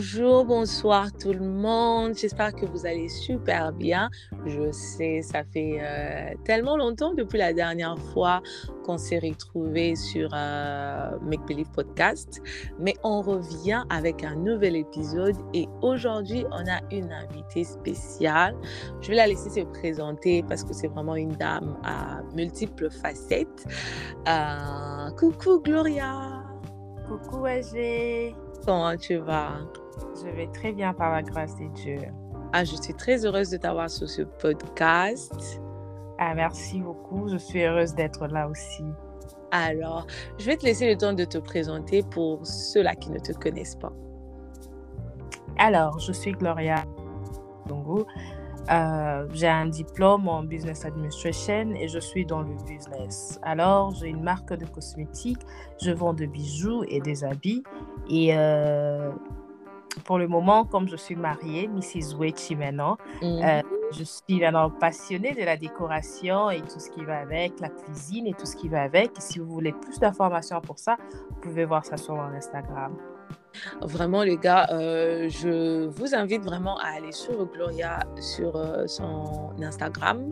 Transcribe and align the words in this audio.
Bonjour, 0.00 0.46
bonsoir 0.46 1.12
tout 1.12 1.34
le 1.34 1.46
monde. 1.46 2.14
J'espère 2.16 2.54
que 2.54 2.64
vous 2.64 2.86
allez 2.86 3.10
super 3.10 3.70
bien. 3.70 4.08
Je 4.46 4.72
sais, 4.72 5.20
ça 5.20 5.44
fait 5.44 5.76
euh, 5.78 6.34
tellement 6.42 6.78
longtemps 6.78 7.12
depuis 7.12 7.36
la 7.36 7.52
dernière 7.52 7.98
fois 7.98 8.40
qu'on 8.82 8.96
s'est 8.96 9.18
retrouvés 9.18 9.96
sur 9.96 10.30
euh, 10.32 11.18
Make 11.20 11.46
Believe 11.46 11.70
Podcast, 11.72 12.40
mais 12.78 12.94
on 13.04 13.20
revient 13.20 13.84
avec 13.90 14.24
un 14.24 14.36
nouvel 14.36 14.74
épisode 14.76 15.36
et 15.52 15.68
aujourd'hui 15.82 16.46
on 16.50 16.66
a 16.66 16.80
une 16.90 17.12
invitée 17.12 17.64
spéciale. 17.64 18.56
Je 19.02 19.10
vais 19.10 19.16
la 19.16 19.26
laisser 19.26 19.50
se 19.50 19.66
présenter 19.66 20.42
parce 20.48 20.64
que 20.64 20.72
c'est 20.72 20.88
vraiment 20.88 21.14
une 21.14 21.32
dame 21.32 21.76
à 21.84 22.22
multiples 22.34 22.88
facettes. 22.88 23.66
Euh, 24.26 25.10
coucou 25.18 25.60
Gloria. 25.60 26.42
Coucou 27.06 27.44
Agé. 27.44 28.34
Comment 28.64 28.96
tu 28.96 29.16
vas? 29.16 29.52
Je 30.22 30.28
vais 30.30 30.48
très 30.48 30.72
bien 30.72 30.92
par 30.92 31.12
la 31.12 31.22
grâce 31.22 31.56
de 31.56 31.66
Dieu. 31.74 31.98
Ah, 32.52 32.64
je 32.64 32.74
suis 32.76 32.94
très 32.94 33.24
heureuse 33.24 33.50
de 33.50 33.56
t'avoir 33.56 33.88
sur 33.88 34.08
ce 34.08 34.22
podcast. 34.22 35.60
Ah, 36.18 36.34
merci 36.34 36.80
beaucoup. 36.80 37.28
Je 37.28 37.36
suis 37.36 37.62
heureuse 37.62 37.94
d'être 37.94 38.26
là 38.26 38.48
aussi. 38.48 38.84
Alors, 39.50 40.06
je 40.38 40.46
vais 40.46 40.56
te 40.56 40.64
laisser 40.64 40.88
le 40.88 40.96
temps 40.96 41.12
de 41.12 41.24
te 41.24 41.38
présenter 41.38 42.02
pour 42.02 42.46
ceux-là 42.46 42.94
qui 42.94 43.10
ne 43.10 43.18
te 43.18 43.32
connaissent 43.32 43.76
pas. 43.76 43.92
Alors, 45.58 45.98
je 45.98 46.12
suis 46.12 46.32
Gloria 46.32 46.84
Dongo. 47.66 48.06
Euh, 48.70 49.26
j'ai 49.32 49.48
un 49.48 49.66
diplôme 49.66 50.28
en 50.28 50.42
business 50.42 50.84
administration 50.84 51.74
et 51.74 51.88
je 51.88 51.98
suis 51.98 52.24
dans 52.24 52.42
le 52.42 52.54
business. 52.66 53.40
Alors, 53.42 53.94
j'ai 53.94 54.08
une 54.08 54.22
marque 54.22 54.52
de 54.52 54.66
cosmétiques, 54.66 55.40
je 55.82 55.90
vends 55.90 56.12
des 56.12 56.26
bijoux 56.26 56.84
et 56.88 57.00
des 57.00 57.24
habits. 57.24 57.62
Et 58.08 58.36
euh, 58.36 59.10
pour 60.04 60.18
le 60.18 60.28
moment, 60.28 60.64
comme 60.64 60.88
je 60.88 60.96
suis 60.96 61.16
mariée, 61.16 61.68
Mrs. 61.68 62.16
Wechi 62.18 62.54
maintenant, 62.54 62.96
euh, 63.22 63.62
je 63.92 64.04
suis 64.04 64.40
maintenant 64.40 64.70
passionnée 64.70 65.32
de 65.32 65.42
la 65.42 65.56
décoration 65.56 66.50
et 66.50 66.60
tout 66.60 66.78
ce 66.78 66.90
qui 66.90 67.04
va 67.04 67.18
avec, 67.18 67.58
la 67.60 67.70
cuisine 67.70 68.26
et 68.26 68.34
tout 68.34 68.46
ce 68.46 68.56
qui 68.56 68.68
va 68.68 68.82
avec. 68.82 69.10
Et 69.18 69.20
si 69.20 69.38
vous 69.38 69.46
voulez 69.46 69.72
plus 69.72 69.98
d'informations 69.98 70.60
pour 70.60 70.78
ça, 70.78 70.96
vous 71.30 71.36
pouvez 71.40 71.64
voir 71.64 71.84
ça 71.84 71.96
sur 71.96 72.14
mon 72.14 72.34
Instagram. 72.34 72.96
Vraiment, 73.82 74.22
les 74.22 74.36
gars, 74.36 74.68
euh, 74.70 75.28
je 75.28 75.86
vous 75.86 76.14
invite 76.14 76.42
vraiment 76.44 76.78
à 76.78 76.96
aller 76.96 77.12
sur 77.12 77.46
Gloria, 77.46 78.00
sur 78.20 78.56
euh, 78.56 78.86
son 78.86 79.50
Instagram, 79.62 80.30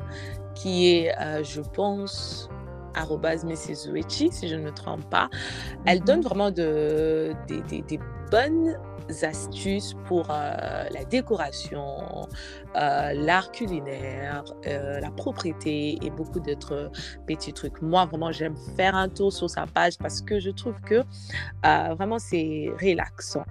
qui 0.55 0.97
est, 0.97 1.13
euh, 1.21 1.43
je 1.43 1.61
pense, 1.61 2.49
Mrs. 3.45 3.93
si 4.33 4.49
je 4.49 4.57
ne 4.57 4.63
me 4.63 4.73
trompe 4.73 5.09
pas. 5.11 5.29
Elle 5.87 6.01
donne 6.01 6.21
vraiment 6.21 6.51
de, 6.51 7.33
des, 7.47 7.83
des 7.83 8.01
bonnes 8.31 8.77
astuces 9.23 9.95
pour 10.07 10.31
euh, 10.31 10.89
la 10.91 11.05
décoration, 11.05 12.29
euh, 12.77 13.13
l'art 13.13 13.51
culinaire, 13.53 14.45
euh, 14.67 15.01
la 15.01 15.11
propriété 15.11 15.99
et 16.05 16.11
beaucoup 16.11 16.41
d'autres 16.41 16.91
petits 17.27 17.53
trucs. 17.53 17.81
Moi, 17.83 18.05
vraiment, 18.07 18.33
j'aime 18.33 18.57
faire 18.77 18.95
un 18.95 19.09
tour 19.09 19.33
sur 19.33 19.49
sa 19.49 19.67
page 19.67 19.99
parce 19.99 20.23
que 20.23 20.41
je 20.41 20.51
trouve 20.51 20.81
que 20.83 21.03
vraiment, 21.63 22.19
c'est 22.19 22.69
relaxant. 22.81 23.45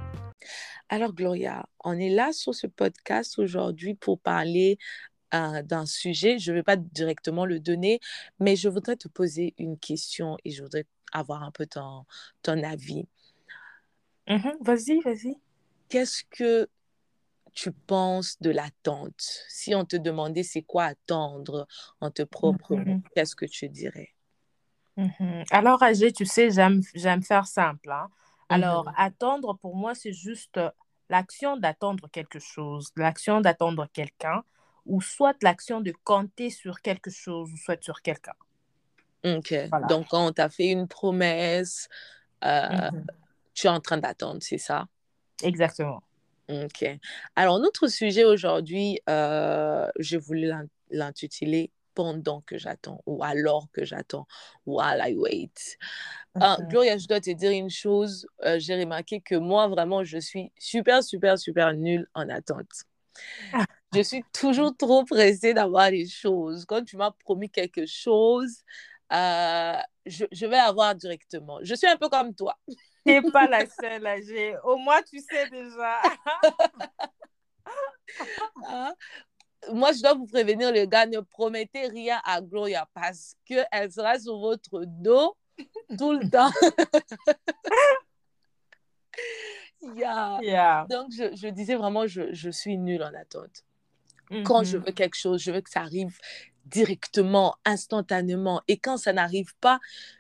Alors, 0.89 1.13
Gloria, 1.13 1.65
on 1.83 1.93
est 1.93 2.09
là 2.09 2.31
sur 2.31 2.55
ce 2.55 2.67
podcast 2.67 3.39
aujourd'hui 3.39 3.95
pour 3.95 4.19
parler 4.19 4.77
d'un 5.31 5.85
sujet. 5.85 6.39
Je 6.39 6.51
ne 6.51 6.57
vais 6.57 6.63
pas 6.63 6.77
directement 6.77 7.45
le 7.45 7.59
donner, 7.59 7.99
mais 8.39 8.55
je 8.55 8.69
voudrais 8.69 8.95
te 8.95 9.09
poser 9.09 9.53
une 9.57 9.77
question 9.77 10.37
et 10.45 10.51
je 10.51 10.63
voudrais 10.63 10.85
avoir 11.11 11.43
un 11.43 11.51
peu 11.51 11.65
ton, 11.65 12.05
ton 12.41 12.63
avis. 12.63 13.05
Mmh 14.27 14.49
vas-y, 14.61 14.99
vas-y 15.01 15.37
qu'est-ce 15.89 16.23
que 16.29 16.69
tu 17.53 17.71
penses 17.71 18.37
de 18.41 18.51
l'attente? 18.51 19.43
Si 19.49 19.73
on 19.73 19.85
te 19.85 19.95
demandait 19.95 20.43
c'est 20.43 20.61
quoi 20.61 20.85
attendre 20.85 21.67
en 22.01 22.11
te 22.11 22.21
propre 22.21 22.75
mmh 22.75 23.01
qu'est-ce 23.15 23.35
que 23.35 23.45
tu 23.45 23.67
dirais? 23.69 24.13
Mmh 24.97 25.43
Alors, 25.51 25.81
Agé, 25.83 26.11
tu 26.11 26.25
sais, 26.25 26.51
j'aime, 26.51 26.81
j'aime 26.93 27.23
faire 27.23 27.47
simple. 27.47 27.91
Hein. 27.91 28.07
Alors, 28.49 28.85
mmh 28.85 28.93
attendre, 28.97 29.57
pour 29.57 29.75
moi, 29.75 29.95
c'est 29.95 30.13
juste 30.13 30.59
l'action 31.09 31.57
d'attendre 31.57 32.07
quelque 32.11 32.39
chose, 32.39 32.91
l'action 32.95 33.41
d'attendre 33.41 33.87
quelqu'un, 33.91 34.43
ou 34.85 35.01
soit 35.01 35.35
l'action 35.41 35.81
de 35.81 35.93
compter 36.03 36.49
sur 36.49 36.81
quelque 36.81 37.09
chose, 37.09 37.51
ou 37.51 37.57
soit 37.57 37.81
sur 37.83 38.01
quelqu'un. 38.01 38.35
OK. 39.23 39.53
Donc, 39.89 40.07
quand 40.09 40.27
on 40.27 40.31
t'a 40.31 40.49
fait 40.49 40.67
une 40.67 40.87
promesse, 40.87 41.89
euh, 42.43 42.91
tu 43.53 43.67
es 43.67 43.69
en 43.69 43.79
train 43.79 43.97
d'attendre, 43.97 44.39
c'est 44.41 44.57
ça? 44.57 44.87
Exactement. 45.43 46.01
OK. 46.49 46.85
Alors, 47.35 47.59
notre 47.59 47.87
sujet 47.87 48.23
aujourd'hui, 48.23 48.99
euh, 49.09 49.87
je 49.99 50.17
voulais 50.17 50.51
l'intituler 50.89 51.71
pendant 51.93 52.41
que 52.41 52.57
j'attends 52.57 53.01
ou 53.05 53.23
alors 53.23 53.67
que 53.73 53.83
j'attends, 53.83 54.27
while 54.65 55.01
I 55.03 55.15
wait. 55.15 55.77
Ah, 56.39 56.57
Gloria, 56.69 56.97
je 56.97 57.07
dois 57.07 57.19
te 57.19 57.31
dire 57.31 57.51
une 57.51 57.71
chose, 57.71 58.27
euh, 58.45 58.59
j'ai 58.59 58.79
remarqué 58.79 59.19
que 59.19 59.35
moi, 59.35 59.67
vraiment, 59.67 60.03
je 60.03 60.19
suis 60.19 60.51
super, 60.59 61.03
super, 61.03 61.39
super 61.39 61.73
nulle 61.73 62.07
en 62.13 62.29
attente. 62.29 62.85
Ah. 63.51 63.65
Je 63.93 64.01
suis 64.01 64.23
toujours 64.31 64.75
trop 64.77 65.05
pressée 65.05 65.53
d'avoir 65.53 65.89
les 65.89 66.07
choses. 66.07 66.65
Quand 66.65 66.83
tu 66.83 66.97
m'as 66.97 67.11
promis 67.11 67.49
quelque 67.49 67.85
chose, 67.87 68.63
euh, 69.11 69.77
je, 70.07 70.25
je 70.31 70.45
vais 70.45 70.57
avoir 70.57 70.95
directement. 70.95 71.59
Je 71.61 71.75
suis 71.75 71.87
un 71.87 71.97
peu 71.97 72.09
comme 72.09 72.33
toi 72.33 72.55
n'es 73.07 73.21
pas 73.31 73.47
la 73.47 73.65
seule 73.65 74.05
âgée. 74.05 74.55
Au 74.63 74.77
moins, 74.77 75.01
tu 75.01 75.19
sais 75.19 75.49
déjà. 75.49 76.01
Hein? 78.69 78.93
Moi, 79.73 79.91
je 79.91 80.01
dois 80.01 80.13
vous 80.13 80.25
prévenir, 80.25 80.71
les 80.71 80.87
gars, 80.87 81.05
ne 81.05 81.19
promettez 81.19 81.87
rien 81.87 82.21
à 82.23 82.39
Gloria 82.39 82.87
parce 82.93 83.35
qu'elle 83.43 83.91
sera 83.91 84.17
sur 84.17 84.39
votre 84.39 84.85
dos 84.85 85.35
tout 85.97 86.13
le 86.13 86.29
temps. 86.29 86.49
yeah. 90.41 90.85
Donc, 90.89 91.11
je, 91.11 91.35
je, 91.35 91.49
disais 91.49 91.75
vraiment, 91.75 92.07
je, 92.07 92.31
je 92.31 92.49
suis 92.49 92.77
nulle 92.77 93.03
en 93.03 93.13
attente. 93.13 93.65
Quand 94.45 94.63
je 94.63 94.77
mm-hmm. 94.77 94.85
veux 94.85 94.91
quelque 94.93 95.17
chose, 95.17 95.41
je 95.41 95.51
veux 95.51 95.61
que 95.61 95.69
ça 95.69 95.81
arrive 95.81 96.17
directement, 96.69 97.55
instantanément. 97.65 98.61
Et 98.67 98.77
quand 98.77 98.97
ça 98.97 99.13
n'arrive 99.13 99.55
pas, 99.59 99.79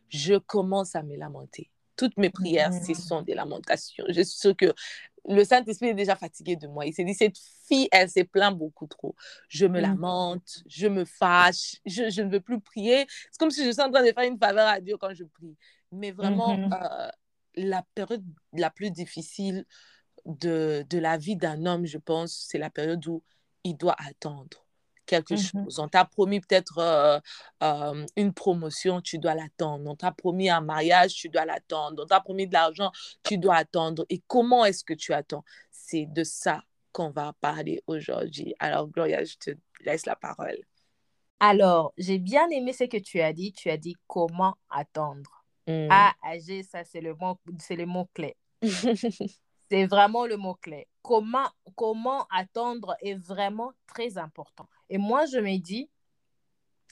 je 0.09 0.35
commence 0.35 0.95
à 0.95 1.03
me 1.03 1.15
lamenter. 1.15 1.69
Toutes 1.95 2.17
mes 2.17 2.29
prières, 2.29 2.71
ce 2.73 2.93
sont 2.93 3.23
des 3.23 3.33
lamentations. 3.33 4.05
Je 4.07 4.21
suis 4.21 4.37
sûre 4.37 4.55
que 4.55 4.73
le 5.27 5.43
Saint-Esprit 5.43 5.89
est 5.89 5.93
déjà 5.93 6.15
fatigué 6.15 6.55
de 6.55 6.67
moi. 6.67 6.85
Il 6.85 6.93
s'est 6.93 7.03
dit, 7.03 7.15
cette 7.15 7.37
fille, 7.67 7.89
elle 7.91 8.09
s'est 8.09 8.23
plaint 8.23 8.55
beaucoup 8.55 8.87
trop. 8.87 9.15
Je 9.49 9.65
me 9.65 9.79
lamente, 9.79 10.63
je 10.67 10.87
me 10.87 11.05
fâche, 11.05 11.77
je, 11.85 12.21
ne 12.21 12.29
veux 12.29 12.39
plus 12.39 12.61
prier. 12.61 13.05
C'est 13.09 13.39
comme 13.39 13.51
si 13.51 13.65
je 13.65 13.71
suis 13.71 13.81
en 13.81 13.91
train 13.91 14.05
de 14.05 14.11
faire 14.11 14.29
une 14.29 14.37
faveur 14.37 14.67
à 14.67 14.79
Dieu 14.79 14.95
quand 14.97 15.13
je 15.13 15.23
prie. 15.23 15.55
Mais 15.91 16.11
vraiment, 16.11 16.53
euh, 16.71 17.09
la 17.55 17.83
période 17.95 18.23
la 18.53 18.69
plus 18.69 18.91
difficile 18.91 19.65
de, 20.25 20.85
de 20.87 20.99
la 20.99 21.17
vie 21.17 21.35
d'un 21.35 21.65
homme, 21.65 21.85
je 21.85 21.97
pense, 21.97 22.45
c'est 22.47 22.59
la 22.59 22.69
période 22.69 23.05
où 23.07 23.23
il 23.63 23.75
doit 23.75 23.95
attendre 23.97 24.66
quelque 25.07 25.33
mmh 25.33 25.37
chose. 25.37 25.79
On 25.79 25.87
t'a 25.87 26.05
promis 26.05 26.39
peut-être 26.39 26.77
euh, 26.77 27.19
euh, 27.63 28.05
une 28.15 28.33
promotion, 28.33 29.01
tu 29.01 29.17
dois 29.17 29.33
l'attendre. 29.33 29.89
On 29.89 29.95
t'a 29.95 30.11
promis 30.11 30.49
un 30.49 30.61
mariage, 30.61 31.15
tu 31.15 31.29
dois 31.29 31.45
l'attendre. 31.45 32.03
On 32.03 32.05
t'a 32.05 32.19
promis 32.19 32.47
de 32.47 32.53
l'argent, 32.53 32.91
tu 33.23 33.37
dois 33.37 33.55
attendre. 33.55 34.05
Et 34.09 34.21
comment 34.27 34.65
est-ce 34.65 34.83
que 34.83 34.93
tu 34.93 35.13
attends? 35.13 35.43
C'est 35.71 36.05
de 36.05 36.23
ça 36.23 36.61
qu'on 36.91 37.09
va 37.09 37.33
parler 37.41 37.81
aujourd'hui. 37.87 38.53
Alors, 38.59 38.87
Gloria, 38.87 39.23
je 39.23 39.35
te 39.37 39.51
laisse 39.83 40.05
la 40.05 40.15
parole. 40.15 40.57
Alors, 41.39 41.93
j'ai 41.97 42.19
bien 42.19 42.49
aimé 42.49 42.73
ce 42.73 42.83
que 42.83 42.97
tu 42.97 43.21
as 43.21 43.33
dit. 43.33 43.53
Tu 43.53 43.69
as 43.69 43.77
dit 43.77 43.95
comment 44.07 44.55
attendre. 44.69 45.45
Mmh. 45.67 45.87
Ah, 45.89 46.13
âgé, 46.23 46.63
ça, 46.63 46.83
c'est 46.83 47.01
le 47.01 47.15
mot, 47.15 47.39
c'est 47.59 47.75
le 47.75 47.85
mot 47.85 48.07
clé. 48.13 48.35
c'est 49.69 49.85
vraiment 49.85 50.25
le 50.25 50.37
mot-clé. 50.37 50.87
Comment, 51.01 51.47
comment 51.75 52.25
attendre 52.33 52.95
est 53.01 53.15
vraiment 53.15 53.73
très 53.87 54.17
important. 54.17 54.67
Et 54.89 54.97
moi, 54.97 55.25
je 55.25 55.37
me 55.37 55.57
dis, 55.57 55.89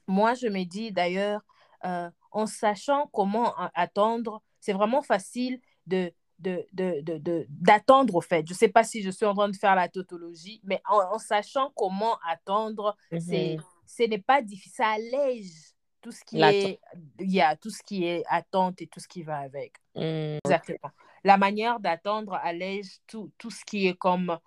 moi, 0.07 0.33
je 0.33 0.47
me 0.47 0.63
dis 0.63 0.91
d'ailleurs, 0.91 1.41
euh, 1.85 2.09
en 2.31 2.45
sachant 2.45 3.07
comment 3.13 3.53
attendre, 3.73 4.41
c'est 4.59 4.73
vraiment 4.73 5.01
facile 5.01 5.59
de 5.85 6.13
d'attendre 6.37 6.65
de, 6.73 7.01
de, 7.01 7.17
de, 7.17 8.11
au 8.13 8.21
fait. 8.21 8.45
Je 8.45 8.53
ne 8.53 8.57
sais 8.57 8.67
pas 8.67 8.83
si 8.83 9.01
je 9.01 9.09
suis 9.09 9.25
en 9.25 9.33
train 9.33 9.47
de 9.47 9.55
faire 9.55 9.75
la 9.75 9.87
tautologie, 9.87 10.59
mais 10.63 10.81
en, 10.89 11.17
sachant 11.17 11.71
comment 11.75 12.17
attendre, 12.27 12.97
c'est 13.11 13.55
mhm. 13.55 13.63
ce 13.85 14.03
n'est 14.03 14.19
pas 14.19 14.41
difficile, 14.41 14.73
ça 14.73 14.87
allège 14.89 15.73
tout 16.01 16.11
ce 16.11 16.23
qui 16.25 16.41
est 16.41 16.79
il 17.19 17.31
y 17.31 17.41
a 17.41 17.55
tout 17.55 17.69
ce 17.69 17.81
qui 17.83 18.05
est 18.05 18.23
attente 18.27 18.81
et 18.81 18.87
tout 18.87 18.99
ce 18.99 19.07
qui 19.07 19.23
va 19.23 19.37
avec. 19.37 19.75
Mm. 19.95 20.39
Exactement. 20.43 20.91
La 21.23 21.37
manière 21.37 21.79
d'attendre 21.79 22.33
allège 22.33 22.99
tout, 23.07 23.31
tout 23.37 23.49
ce 23.49 23.63
qui 23.65 23.87
est 23.87 23.97
comme 23.97 24.37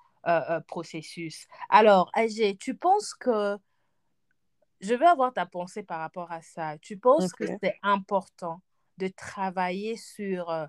processus. 0.66 1.46
Alors, 1.68 2.10
Agé, 2.14 2.56
tu 2.56 2.74
penses 2.74 3.14
que... 3.14 3.56
Je 4.80 4.94
veux 4.94 5.06
avoir 5.06 5.32
ta 5.32 5.44
pensée 5.44 5.82
par 5.82 5.98
rapport 5.98 6.30
à 6.30 6.40
ça. 6.40 6.78
Tu 6.78 6.96
penses 6.96 7.32
que 7.32 7.46
c'est 7.60 7.76
important 7.82 8.60
de 8.98 9.08
travailler 9.08 9.96
sur 9.96 10.50
euh, 10.50 10.66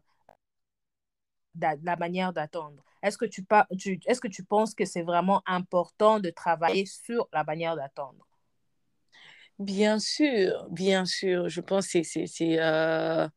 la, 1.59 1.95
manière 1.95 2.33
d'attendre? 2.33 2.83
est-ce 3.01 3.17
que 3.17 3.25
tu, 3.25 3.45
tu, 3.77 3.99
est-ce 4.05 4.21
que 4.21 4.27
tu 4.27 4.43
penses 4.43 4.73
que 4.73 4.85
c'est 4.85 5.01
vraiment 5.01 5.41
important 5.45 6.19
de 6.19 6.29
travailler 6.29 6.85
sur 6.85 7.29
la 7.33 7.43
manière 7.43 7.75
d'attendre? 7.75 8.27
Bien 9.57 9.99
sûr, 9.99 10.67
bien 10.69 11.05
sûr. 11.05 11.49
Je 11.49 11.61
pense 11.61 11.87
que 11.87 12.03
c'est, 12.03 12.27
c'est, 12.27 12.59
euh, 12.59 13.27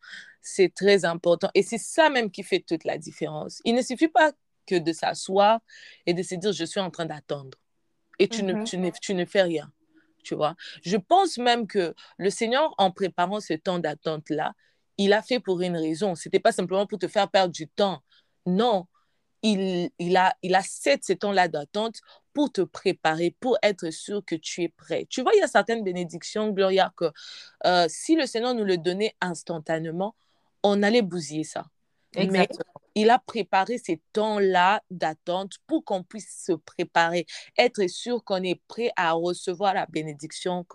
c'est 0.41 0.73
très 0.73 1.05
important. 1.05 1.51
Et 1.55 1.63
c'est 1.63 1.79
ça 1.79 2.11
même 2.11 2.31
qui 2.31 2.43
fait 2.43 2.61
toute 2.61 2.85
la 2.85 2.99
différence. 2.99 3.61
Il 3.65 3.75
ne 3.75 3.83
suffit 3.83 4.09
pas 4.09 4.33
que 4.67 4.77
de 4.77 4.93
s'asseoir 4.93 5.61
et 6.07 6.15
de 6.15 6.23
se 6.23 6.35
dire, 6.35 6.53
je 6.53 6.65
suis 6.65 6.81
en 6.81 6.91
train 6.91 7.07
d'attendre. 7.07 7.59
Et 8.19 8.29
tu, 8.29 8.43
ne, 8.43 8.53
mm-hmm. 8.53 8.65
tu, 8.65 8.79
ne, 8.79 8.91
tu 9.01 9.15
ne 9.15 9.25
fais 9.25 9.43
rien. 9.43 9.73
Tu 10.23 10.37
vois, 10.37 10.55
je 10.83 10.97
pense 10.97 11.39
même 11.39 11.67
que 11.67 11.95
le 12.17 12.31
Seigneur, 12.31 12.73
en 12.79 12.93
préparant 12.93 13.41
ce 13.41 13.55
temps 13.55 13.81
d'attente-là, 13.81 14.55
il 14.97 15.13
a 15.13 15.23
fait 15.23 15.41
pour 15.41 15.61
une 15.61 15.77
raison. 15.77 16.15
C'était 16.15 16.39
pas 16.39 16.53
simplement 16.53 16.87
pour 16.87 16.99
te 16.99 17.09
faire 17.09 17.29
perdre 17.29 17.53
du 17.53 17.67
temps. 17.67 18.03
Non, 18.47 18.87
il, 19.43 19.91
il, 19.99 20.17
a, 20.17 20.37
il 20.43 20.55
a 20.55 20.63
cette, 20.63 21.05
ce 21.05 21.13
temps-là 21.13 21.49
d'attente 21.49 21.97
pour 22.33 22.53
te 22.53 22.61
préparer, 22.61 23.35
pour 23.41 23.59
être 23.63 23.91
sûr 23.91 24.25
que 24.25 24.37
tu 24.37 24.63
es 24.63 24.69
prêt. 24.69 25.07
Tu 25.11 25.23
vois, 25.23 25.33
il 25.35 25.39
y 25.41 25.43
a 25.43 25.49
certaines 25.49 25.83
bénédictions, 25.83 26.51
Gloria, 26.51 26.93
que 26.97 27.11
euh, 27.67 27.87
si 27.89 28.15
le 28.15 28.27
Seigneur 28.27 28.55
nous 28.55 28.65
le 28.65 28.79
donnait 28.79 29.17
instantanément, 29.21 30.15
on 30.63 30.83
allait 30.83 31.03
bousiller 31.03 31.45
ça. 31.45 31.65
Mais 32.15 32.49
il 32.95 33.11
a 33.11 33.19
préparé 33.19 33.79
ces 33.79 34.01
temps-là 34.13 34.83
d'attente 34.91 35.55
pour 35.67 35.85
qu'on 35.85 36.03
puisse 36.03 36.45
se 36.47 36.53
préparer, 36.53 37.27
être 37.59 37.87
sûr 37.89 38.23
qu'on 38.25 38.43
est 38.43 38.61
prêt 38.69 38.91
à 38.97 39.13
recevoir 39.13 39.75
la 39.75 39.87
bénédiction 39.87 40.67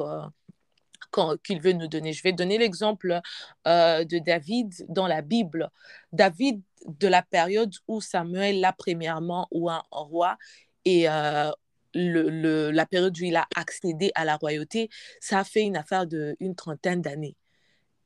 qu'il 1.44 1.62
veut 1.62 1.74
nous 1.74 1.88
donner. 1.88 2.14
Je 2.14 2.24
vais 2.24 2.34
donner 2.34 2.58
l'exemple 2.58 3.22
euh, 3.68 4.04
de 4.04 4.20
David 4.20 4.86
dans 4.90 5.08
la 5.08 5.22
Bible. 5.22 5.70
David, 6.12 6.62
de 6.86 7.08
la 7.08 7.22
période 7.22 7.74
où 7.88 8.02
Samuel 8.02 8.60
l'a 8.60 8.74
premièrement 8.74 9.48
ou 9.52 9.70
un 9.70 9.84
roi, 9.92 10.38
et 10.86 11.10
euh, 11.10 11.52
la 11.94 12.86
période 12.86 13.18
où 13.20 13.24
il 13.24 13.36
a 13.36 13.48
accédé 13.56 14.12
à 14.16 14.26
la 14.26 14.38
royauté, 14.38 14.90
ça 15.20 15.40
a 15.40 15.44
fait 15.44 15.64
une 15.64 15.78
affaire 15.78 16.06
d'une 16.06 16.56
trentaine 16.56 17.02
d'années. 17.02 17.36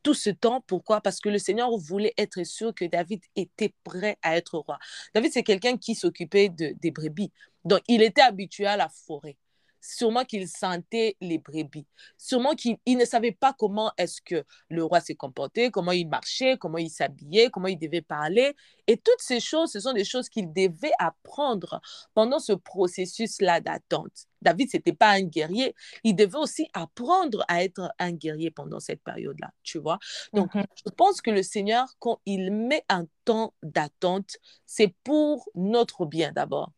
Tout 0.04 0.14
ce 0.14 0.30
temps, 0.30 0.62
pourquoi? 0.68 1.02
Parce 1.02 1.20
que 1.20 1.30
le 1.30 1.38
Seigneur 1.38 1.76
voulait 1.78 2.14
être 2.18 2.44
sûr 2.44 2.74
que 2.74 2.86
David 2.86 3.22
était 3.36 3.74
prêt 3.84 4.18
à 4.24 4.36
être 4.38 4.58
roi. 4.60 4.80
David, 5.14 5.32
c'est 5.32 5.44
quelqu'un 5.44 5.78
qui 5.78 5.96
s'occupait 5.96 6.50
de, 6.50 6.74
des 6.82 6.92
brebis. 6.92 7.32
Donc, 7.66 7.82
il 7.88 8.02
était 8.02 8.22
habitué 8.22 8.66
à 8.66 8.78
la 8.78 8.90
forêt 8.90 9.38
sûrement 9.82 10.24
qu'il 10.24 10.48
sentait 10.48 11.18
les 11.20 11.40
brebis, 11.40 11.88
sûrement 12.18 12.54
qu'il 12.54 12.78
ne 12.88 13.06
savait 13.06 13.32
pas 13.32 13.54
comment 13.58 13.92
est-ce 13.98 14.22
que 14.22 14.46
le 14.70 14.84
roi 14.84 15.02
s'est 15.02 15.16
comporté, 15.16 15.72
comment 15.72 15.92
il 15.92 16.08
marchait, 16.08 16.58
comment 16.58 16.78
il 16.78 16.90
s'habillait, 16.90 17.50
comment 17.50 17.68
il 17.68 17.80
devait 17.80 18.02
parler. 18.02 18.56
Et 18.88 18.98
toutes 18.98 19.20
ces 19.20 19.40
choses, 19.40 19.72
ce 19.72 19.80
sont 19.80 19.94
des 19.94 20.06
choses 20.06 20.30
qu'il 20.30 20.54
devait 20.54 20.92
apprendre 21.00 21.82
pendant 22.14 22.40
ce 22.40 22.54
processus-là 22.54 23.60
d'attente. 23.60 24.28
David, 24.42 24.70
ce 24.72 24.78
n'était 24.78 24.94
pas 24.94 25.10
un 25.10 25.22
guerrier, 25.22 25.76
il 26.04 26.16
devait 26.16 26.38
aussi 26.38 26.68
apprendre 26.74 27.44
à 27.48 27.64
être 27.64 27.92
un 28.00 28.12
guerrier 28.12 28.52
pendant 28.52 28.80
cette 28.80 29.04
période-là, 29.04 29.52
tu 29.64 29.78
vois. 29.78 30.00
Donc, 30.34 30.54
mhm. 30.56 30.66
je 30.84 30.90
pense 30.92 31.22
que 31.22 31.32
le 31.32 31.44
Seigneur, 31.44 31.88
quand 32.00 32.22
il 32.26 32.52
met 32.52 32.84
un 32.90 33.06
temps 33.26 33.54
d'attente, 33.62 34.38
c'est 34.66 34.96
pour 35.04 35.48
notre 35.56 36.06
bien 36.06 36.32
d'abord. 36.32 36.72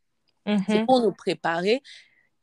C'est 0.45 0.79
mhm. 0.79 0.85
pour 0.85 1.01
nous 1.01 1.13
préparer 1.13 1.81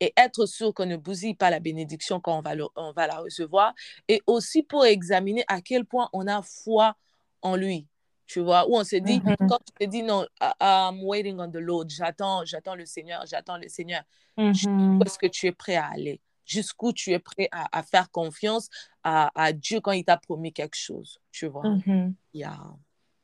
et 0.00 0.12
être 0.16 0.46
sûr 0.46 0.72
qu'on 0.74 0.86
ne 0.86 0.96
bousille 0.96 1.34
pas 1.34 1.50
la 1.50 1.60
bénédiction 1.60 2.20
quand 2.20 2.38
on 2.38 2.42
va, 2.42 2.52
on 2.76 2.92
va 2.92 3.06
la 3.06 3.18
recevoir, 3.18 3.74
et 4.08 4.20
aussi 4.26 4.62
pour 4.62 4.84
examiner 4.84 5.44
à 5.46 5.60
quel 5.60 5.84
point 5.84 6.08
on 6.12 6.26
a 6.26 6.42
foi 6.42 6.96
en 7.42 7.56
lui. 7.56 7.86
Tu 8.26 8.40
vois, 8.40 8.68
où 8.68 8.76
on 8.76 8.84
se 8.84 8.94
dit, 8.94 9.18
mm-hmm. 9.18 9.48
quand 9.48 9.58
tu 9.58 9.72
te 9.72 9.90
dis 9.90 10.04
non, 10.04 10.24
I'm 10.60 11.02
waiting 11.02 11.40
on 11.40 11.50
the 11.50 11.56
Lord, 11.56 11.86
j'attends, 11.88 12.44
j'attends 12.44 12.76
le 12.76 12.86
Seigneur, 12.86 13.24
j'attends 13.28 13.58
le 13.58 13.68
Seigneur. 13.68 14.02
Mm 14.36 15.02
est-ce 15.04 15.18
que 15.18 15.26
tu 15.26 15.46
es 15.46 15.52
prêt 15.52 15.74
à 15.74 15.86
aller? 15.86 16.20
Jusqu'où 16.46 16.92
tu 16.92 17.10
es 17.10 17.18
prêt 17.18 17.48
à, 17.50 17.76
à 17.76 17.82
faire 17.82 18.10
confiance 18.10 18.68
à, 19.02 19.30
à, 19.34 19.52
Dieu 19.52 19.80
quand 19.80 19.92
il 19.92 20.04
t'a 20.04 20.16
promis 20.16 20.52
quelque 20.52 20.76
chose, 20.76 21.18
tu 21.32 21.46
vois? 21.46 21.64
Mm-hmm. 21.64 22.12
Yeah. 22.32 22.58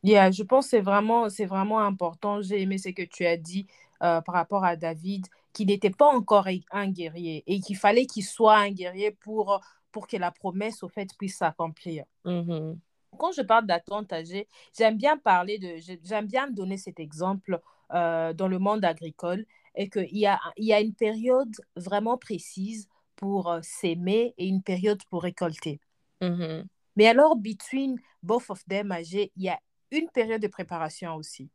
Yeah, 0.03 0.31
je 0.31 0.43
pense 0.43 0.67
que 0.67 0.71
c'est 0.71 0.81
vraiment, 0.81 1.27
vraiment 1.47 1.81
important. 1.81 2.43
J'ai 2.43 2.63
aimé 2.63 2.79
ce 2.79 2.91
que 2.91 3.03
tu 3.03 3.27
as 3.27 3.37
dit 3.37 3.67
euh, 4.03 4.21
par 4.21 4.35
rapport 4.35 4.65
à 4.65 4.77
David 4.77 5.27
qu'il 5.57 5.69
n'était 5.69 5.91
pas 5.91 6.15
encore 6.15 6.49
un 6.71 6.91
guerrier 6.91 7.43
et 7.47 7.61
qu'il 7.61 7.79
fallait 7.79 8.05
qu'il 8.05 8.25
soit 8.25 8.59
un 8.59 8.71
guerrier 8.71 9.11
pour, 9.11 9.59
pour 9.91 10.07
que 10.07 10.19
la 10.19 10.31
promesse, 10.31 10.83
au 10.83 10.89
fait, 10.89 11.09
puisse 11.17 11.39
s'accomplir. 11.39 12.05
Mm-hmm. 12.27 12.77
Quand 13.17 13.33
je 13.33 13.41
parle 13.41 13.67
d'attente 13.67 14.13
âgée, 14.13 14.49
j'aime 14.77 14.99
bien 14.99 15.17
parler 15.17 15.59
de, 15.59 15.77
j'aime 16.05 16.27
bien 16.27 16.51
donner 16.51 16.77
cet 16.77 17.01
exemple 17.01 17.59
euh, 17.95 18.35
dans 18.35 18.49
le 18.49 18.59
monde 18.59 18.85
agricole 18.85 19.47
et 19.75 19.89
qu'il 19.89 20.19
y 20.19 20.27
a, 20.27 20.39
il 20.59 20.67
y 20.67 20.75
a 20.75 20.81
une 20.81 20.95
période 20.95 21.57
vraiment 21.75 22.19
précise 22.19 22.87
pour 23.15 23.51
euh, 23.51 23.61
s'aimer 23.63 24.35
et 24.37 24.47
une 24.47 24.63
période 24.63 25.03
pour 25.09 25.23
récolter. 25.23 25.81
Mm-hmm. 26.21 26.67
Mais 26.97 27.07
alors, 27.07 27.35
between 27.35 27.99
both 28.23 28.51
of 28.51 28.63
them 28.67 28.93
âgés, 28.93 29.33
il 29.37 29.45
y 29.45 29.49
a 29.49 29.59
une 29.91 30.11
période 30.11 30.43
de 30.43 30.49
préparation 30.49 31.15
aussi. 31.15 31.49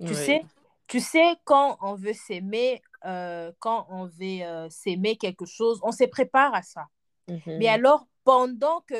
Tu 0.00 0.14
sais, 0.14 0.42
tu 0.86 1.00
sais, 1.00 1.36
quand 1.44 1.78
on 1.80 1.94
veut 1.94 2.12
s'aimer, 2.12 2.82
euh, 3.04 3.52
quand 3.58 3.86
on 3.90 4.06
veut 4.06 4.42
euh, 4.42 4.68
s'aimer 4.70 5.16
quelque 5.16 5.44
chose, 5.44 5.80
on 5.82 5.92
se 5.92 6.04
prépare 6.04 6.54
à 6.54 6.62
ça. 6.62 6.86
Mais 7.28 7.58
mhm. 7.58 7.66
alors, 7.66 8.06
pendant 8.22 8.82
que 8.82 8.94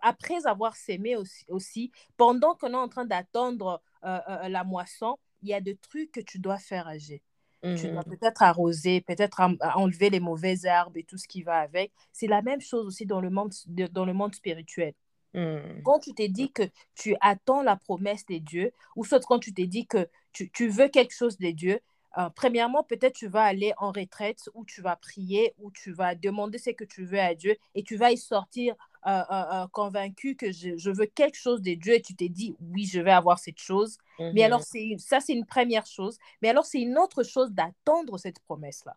après 0.00 0.46
avoir 0.46 0.76
s'aimé 0.76 1.16
aussi, 1.16 1.44
aussi, 1.48 1.92
pendant 2.16 2.54
qu'on 2.54 2.72
est 2.72 2.76
en 2.76 2.88
train 2.88 3.06
d'attendre 3.06 3.82
euh, 4.04 4.48
la 4.48 4.64
moisson, 4.64 5.16
il 5.42 5.48
y 5.48 5.54
a 5.54 5.60
des 5.60 5.76
trucs 5.76 6.12
que 6.12 6.20
tu 6.20 6.38
dois 6.38 6.58
faire 6.58 6.86
agir. 6.86 7.20
Tu 7.62 7.88
dois 7.88 8.04
mhm. 8.06 8.16
peut-être 8.16 8.42
arroser, 8.42 9.00
peut-être 9.00 9.40
enlever 9.74 10.10
les 10.10 10.20
mauvaises 10.20 10.64
herbes 10.64 10.96
et 10.96 11.04
tout 11.04 11.18
ce 11.18 11.26
qui 11.26 11.42
va 11.42 11.58
avec. 11.58 11.92
C'est 12.12 12.28
la 12.28 12.42
même 12.42 12.60
chose 12.60 12.86
aussi 12.86 13.04
dans 13.04 13.20
le 13.20 13.30
monde, 13.30 13.52
dans 13.66 14.04
le 14.04 14.12
monde 14.12 14.34
spirituel. 14.34 14.94
Hmm. 15.34 15.82
Quand 15.84 15.98
tu 15.98 16.14
t'es 16.14 16.28
dit 16.28 16.50
que 16.52 16.62
tu 16.94 17.14
attends 17.20 17.62
la 17.62 17.76
promesse 17.76 18.24
des 18.26 18.40
dieux, 18.40 18.72
ou 18.96 19.04
soit 19.04 19.24
quand 19.24 19.38
tu 19.38 19.52
t'es 19.52 19.66
dit 19.66 19.86
que 19.86 20.08
tu, 20.32 20.50
tu, 20.50 20.68
veux 20.68 20.88
quelque 20.88 21.14
chose 21.14 21.36
des 21.38 21.52
dieux, 21.52 21.80
euh, 22.16 22.30
premièrement, 22.34 22.82
peut-être 22.82 23.14
tu 23.14 23.28
vas 23.28 23.42
aller 23.42 23.72
en 23.76 23.92
retraite, 23.92 24.48
ou 24.54 24.64
tu 24.64 24.80
vas 24.80 24.96
prier, 24.96 25.54
ou 25.58 25.70
tu 25.70 25.92
vas 25.92 26.14
demander 26.14 26.58
ce 26.58 26.70
que 26.70 26.84
tu 26.84 27.04
veux 27.04 27.20
à 27.20 27.34
Dieu, 27.34 27.56
et 27.74 27.82
tu 27.82 27.96
vas 27.96 28.10
y 28.10 28.16
sortir 28.16 28.74
euh, 29.06 29.22
euh, 29.30 29.66
convaincu 29.68 30.34
que 30.34 30.50
je, 30.50 30.76
je, 30.76 30.90
veux 30.90 31.06
quelque 31.06 31.36
chose 31.36 31.60
des 31.60 31.76
dieux, 31.76 31.94
et 31.94 32.02
tu 32.02 32.14
t'es 32.16 32.28
dit, 32.28 32.56
oui, 32.60 32.86
je 32.86 33.00
vais 33.00 33.12
avoir 33.12 33.38
cette 33.38 33.60
chose. 33.60 33.98
Mais 34.18 34.42
alors, 34.42 34.62
mhm. 34.74 34.98
ça, 34.98 35.20
c'est 35.20 35.32
une 35.32 35.46
première 35.46 35.86
chose. 35.86 36.18
Mais 36.42 36.48
alors, 36.48 36.66
c'est 36.66 36.80
une 36.80 36.98
autre 36.98 37.22
chose 37.22 37.52
d'attendre 37.52 38.18
cette 38.18 38.40
promesse-là. 38.40 38.96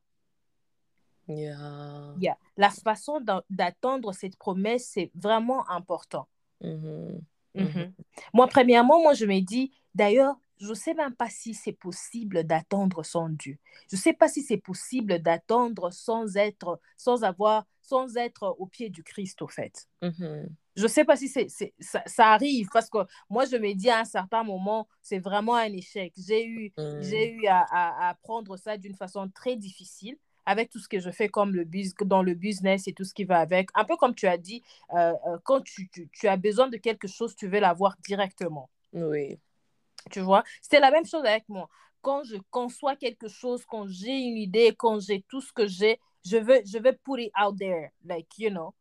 Yeah. 1.37 2.37
La 2.57 2.69
façon 2.69 3.21
d'attendre 3.49 4.13
cette 4.13 4.37
promesse, 4.37 4.89
c'est 4.91 5.11
vraiment 5.15 5.69
important. 5.69 6.27
Mm-hmm. 6.63 7.21
Mm-hmm. 7.55 7.91
Moi, 8.33 8.47
premièrement, 8.47 9.01
moi, 9.01 9.13
je 9.13 9.25
me 9.25 9.39
dis, 9.41 9.71
d'ailleurs, 9.93 10.35
je 10.61 10.69
ne 10.69 10.73
sais 10.75 10.93
même 10.93 11.15
pas 11.15 11.29
si 11.29 11.53
c'est 11.53 11.73
possible 11.73 12.43
d'attendre 12.43 13.03
sans 13.03 13.29
Dieu. 13.29 13.57
Je 13.89 13.95
ne 13.95 14.01
sais 14.01 14.13
pas 14.13 14.27
si 14.27 14.43
c'est 14.43 14.57
possible 14.57 15.19
d'attendre 15.19 15.91
sans 15.91 16.37
être, 16.37 16.79
sans 16.97 17.23
avoir, 17.23 17.65
sans 17.81 18.15
être 18.15 18.55
au 18.59 18.67
pied 18.67 18.89
du 18.89 19.03
Christ, 19.03 19.41
au 19.41 19.47
fait. 19.47 19.87
Je 20.75 20.83
ne 20.83 20.87
sais 20.87 21.03
pas 21.03 21.17
si 21.17 21.27
c'est, 21.27 21.47
ça, 21.79 22.03
ça, 22.05 22.27
arrive 22.27 22.67
parce 22.71 22.89
que 22.89 22.99
moi, 23.29 23.45
je 23.45 23.57
me 23.57 23.73
dis 23.73 23.89
à 23.89 23.99
un 23.99 24.05
certain 24.05 24.43
moment, 24.43 24.87
c'est 25.01 25.19
vraiment 25.19 25.55
un 25.55 25.73
échec. 25.73 26.13
J'ai 26.15 26.45
eu, 26.45 26.71
j'ai 27.01 27.33
mm. 27.33 27.39
eu 27.39 27.47
à, 27.47 27.65
à, 27.69 28.09
à 28.09 28.13
prendre 28.13 28.55
ça 28.55 28.77
d'une 28.77 28.95
façon 28.95 29.27
très 29.29 29.55
difficile 29.55 30.17
avec 30.45 30.69
tout 30.69 30.79
ce 30.79 30.87
que 30.87 30.99
je 30.99 31.09
fais 31.09 31.29
comme 31.29 31.55
le 31.55 31.65
dans 32.05 32.23
le 32.23 32.33
business 32.33 32.87
et 32.87 32.93
tout 32.93 33.03
ce 33.03 33.13
qui 33.13 33.23
va 33.23 33.39
avec. 33.39 33.69
Un 33.75 33.85
peu 33.85 33.95
comme 33.95 34.15
tu 34.15 34.27
as 34.27 34.37
dit, 34.37 34.63
euh, 34.93 35.13
euh, 35.27 35.37
quand 35.43 35.61
tu, 35.61 35.89
tu, 35.89 36.27
as 36.27 36.37
besoin 36.37 36.67
de 36.67 36.77
quelque 36.77 37.07
chose, 37.07 37.35
tu 37.35 37.47
veux 37.47 37.59
l'avoir 37.59 37.95
directement. 38.03 38.69
Oui. 38.93 39.39
Tu 40.09 40.19
vois, 40.19 40.43
c'était 40.61 40.79
la 40.79 40.91
même 40.91 41.05
chose 41.05 41.23
avec 41.25 41.47
moi. 41.47 41.69
Quand 42.01 42.23
je 42.23 42.37
conçois 42.49 42.95
quelque 42.95 43.27
chose, 43.27 43.63
quand 43.65 43.87
j'ai 43.87 44.17
une 44.17 44.37
idée, 44.37 44.73
quand 44.75 44.99
j'ai 44.99 45.23
tout 45.27 45.41
ce 45.41 45.53
que 45.53 45.67
j'ai, 45.67 45.99
je 46.25 46.37
veux, 46.37 46.61
je 46.65 46.79
veux 46.79 46.97
put 47.03 47.21
it 47.21 47.31
out 47.39 47.57
there, 47.57 47.91
like, 48.05 48.27
you 48.37 48.49
know. 48.49 48.73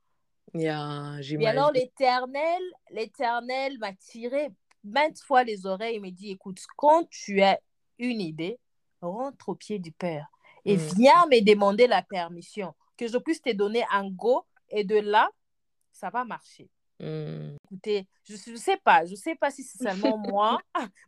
Yeah, 0.52 1.20
Et 1.20 1.46
alors, 1.46 1.70
l'éternel, 1.70 2.60
l'éternel 2.90 3.78
m'a 3.78 3.92
tiré 3.92 4.48
maintes 4.82 5.20
fois 5.20 5.44
les 5.44 5.66
oreilles 5.66 5.96
et 5.96 6.00
m'a 6.00 6.10
dit, 6.10 6.30
écoute, 6.32 6.58
quand 6.76 7.08
tu 7.08 7.40
as 7.42 7.60
une 7.98 8.20
idée, 8.20 8.58
rentre 9.00 9.50
au 9.50 9.54
pied 9.54 9.78
du 9.78 9.92
Père 9.92 10.26
et 10.64 10.76
mm. 10.76 10.80
viens 10.96 11.26
me 11.26 11.40
demander 11.42 11.86
la 11.86 12.02
permission, 12.02 12.74
que 12.96 13.06
je 13.08 13.18
puisse 13.18 13.42
te 13.42 13.52
donner 13.52 13.84
un 13.90 14.08
go 14.10 14.44
et 14.68 14.84
de 14.84 14.96
là, 14.96 15.30
ça 15.92 16.10
va 16.10 16.24
marcher. 16.24 16.70
Mm. 17.00 17.56
Écoutez, 17.64 18.06
je 18.24 18.50
ne 18.50 18.56
sais 18.56 18.76
pas, 18.76 19.04
je 19.06 19.12
ne 19.12 19.16
sais 19.16 19.34
pas 19.34 19.50
si 19.50 19.62
c'est 19.62 19.82
seulement 19.82 20.18
moi, 20.28 20.60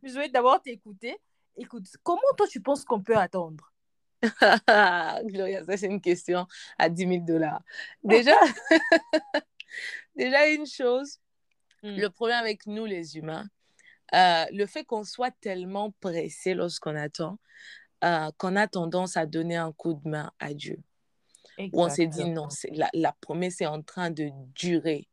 mais 0.03 0.09
je 0.09 0.15
vais 0.19 0.29
d'abord 0.29 0.61
t'écouter. 0.63 1.17
Écoute, 1.57 1.87
comment 2.03 2.21
toi 2.37 2.47
tu 2.49 2.61
penses 2.61 2.85
qu'on 2.85 3.03
peut 3.03 3.17
attendre? 3.17 3.73
Gloria, 5.25 5.65
ça 5.65 5.77
c'est 5.77 5.87
une 5.87 6.01
question 6.01 6.47
à 6.79 6.89
10 6.89 7.07
000 7.07 7.25
dollars. 7.27 7.63
Déjà, 8.03 8.39
déjà 10.17 10.49
une 10.49 10.67
chose, 10.67 11.19
mm. 11.83 11.97
le 11.97 12.09
problème 12.09 12.39
avec 12.39 12.67
nous 12.67 12.87
les 12.87 13.17
humains, 13.17 13.47
euh, 14.15 14.45
le 14.53 14.67
fait 14.67 14.85
qu'on 14.85 15.05
soit 15.05 15.33
tellement 15.41 15.91
pressé 16.01 16.55
lorsqu'on 16.55 16.95
attend, 16.97 17.39
euh, 18.05 18.31
qu'on 18.39 18.57
a 18.57 18.67
tendance 18.67 19.17
à 19.17 19.27
donner 19.27 19.57
un 19.57 19.73
coup 19.73 19.95
de 19.95 20.09
main 20.09 20.31
à 20.39 20.55
Dieu. 20.55 20.79
Où 21.59 21.83
on 21.83 21.89
s'est 21.89 22.07
dit 22.07 22.25
non, 22.25 22.49
la, 22.73 22.89
la, 22.95 23.15
promesse 23.21 23.61
est 23.61 23.67
en 23.67 23.83
train 23.83 24.11
de 24.11 24.31
durer 24.55 25.07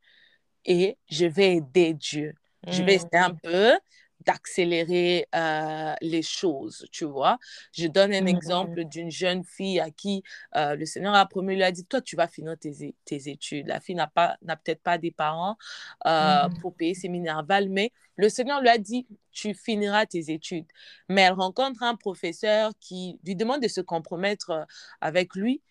et 0.65 0.97
je 1.09 1.25
vais 1.25 1.57
aider 1.57 1.93
Dieu. 1.93 2.33
Je 2.67 2.81
vais 2.83 2.95
essayer 2.95 3.17
un 3.17 3.29
mmh. 3.29 3.39
peu 3.43 3.79
d'accélérer 4.25 5.27
euh, 5.35 5.93
les 6.01 6.21
choses, 6.21 6.85
tu 6.91 7.05
vois? 7.05 7.37
Je 7.73 7.87
donne 7.87 8.13
un 8.13 8.21
mmh 8.21 8.27
exemple 8.27 8.83
d'une 8.85 9.11
jeune 9.11 9.43
fille 9.43 9.79
à 9.79 9.91
qui 9.91 10.23
euh, 10.55 10.75
le 10.75 10.85
Seigneur 10.85 11.15
a 11.15 11.25
promis, 11.25 11.55
lui 11.55 11.63
a 11.63 11.71
dit, 11.71 11.85
toi, 11.85 12.01
tu 12.01 12.15
vas 12.15 12.27
finir 12.27 12.57
tes, 12.57 12.95
tes 13.05 13.29
études. 13.29 13.67
La 13.67 13.79
fille 13.79 13.95
n'a 13.95 14.07
peut-être 14.07 14.81
pas 14.81 14.97
des 14.97 15.11
parents 15.11 15.57
euh, 16.05 16.47
mmh 16.47 16.59
pour 16.61 16.75
payer 16.75 16.93
ses 16.93 17.09
minervales, 17.09 17.69
mais 17.69 17.91
le 18.15 18.27
Seigneur 18.27 18.59
lui 18.61 18.69
a 18.69 18.77
dit, 18.77 19.07
tu 19.31 19.53
finiras 19.53 20.05
tes 20.05 20.31
études. 20.31 20.67
Mais 21.07 21.21
elle 21.21 21.33
rencontre 21.33 21.83
un 21.83 21.95
professeur 21.95 22.71
qui 22.79 23.17
lui 23.23 23.35
demande 23.35 23.61
de 23.61 23.67
se 23.67 23.81
compromettre 23.81 24.67
avec 24.99 25.35
lui 25.35 25.61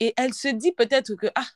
et 0.00 0.14
elle 0.16 0.34
se 0.34 0.48
dit 0.48 0.72
peut-être 0.72 1.14
que, 1.14 1.26
ah, 1.34 1.46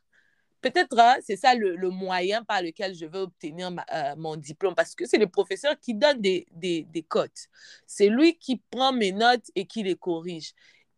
peut-être 0.61 0.99
hein, 0.99 1.17
c'est 1.23 1.37
ça 1.37 1.55
le, 1.55 1.91
moyen 1.91 2.45
par 2.45 2.63
lequel 2.63 2.95
je 2.95 3.07
vais 3.07 3.19
obtenir 3.19 3.71
euh, 3.93 4.15
mon 4.17 4.37
diplôme 4.37 4.75
parce 4.75 4.95
que 4.95 5.07
c'est 5.07 5.19
le 5.19 5.27
professeur 5.27 5.79
qui 5.81 5.95
donne 5.95 6.21
des, 6.21 6.47
des, 6.53 6.83
des 6.85 7.03
cotes. 7.03 7.49
C'est 7.87 8.09
lui 8.09 8.37
qui 8.37 8.57
prend 8.71 8.93
mes 8.93 9.13
notes 9.13 9.51
et 9.55 9.67
qui 9.67 9.83
les 9.83 9.97
corrige. 9.97 10.55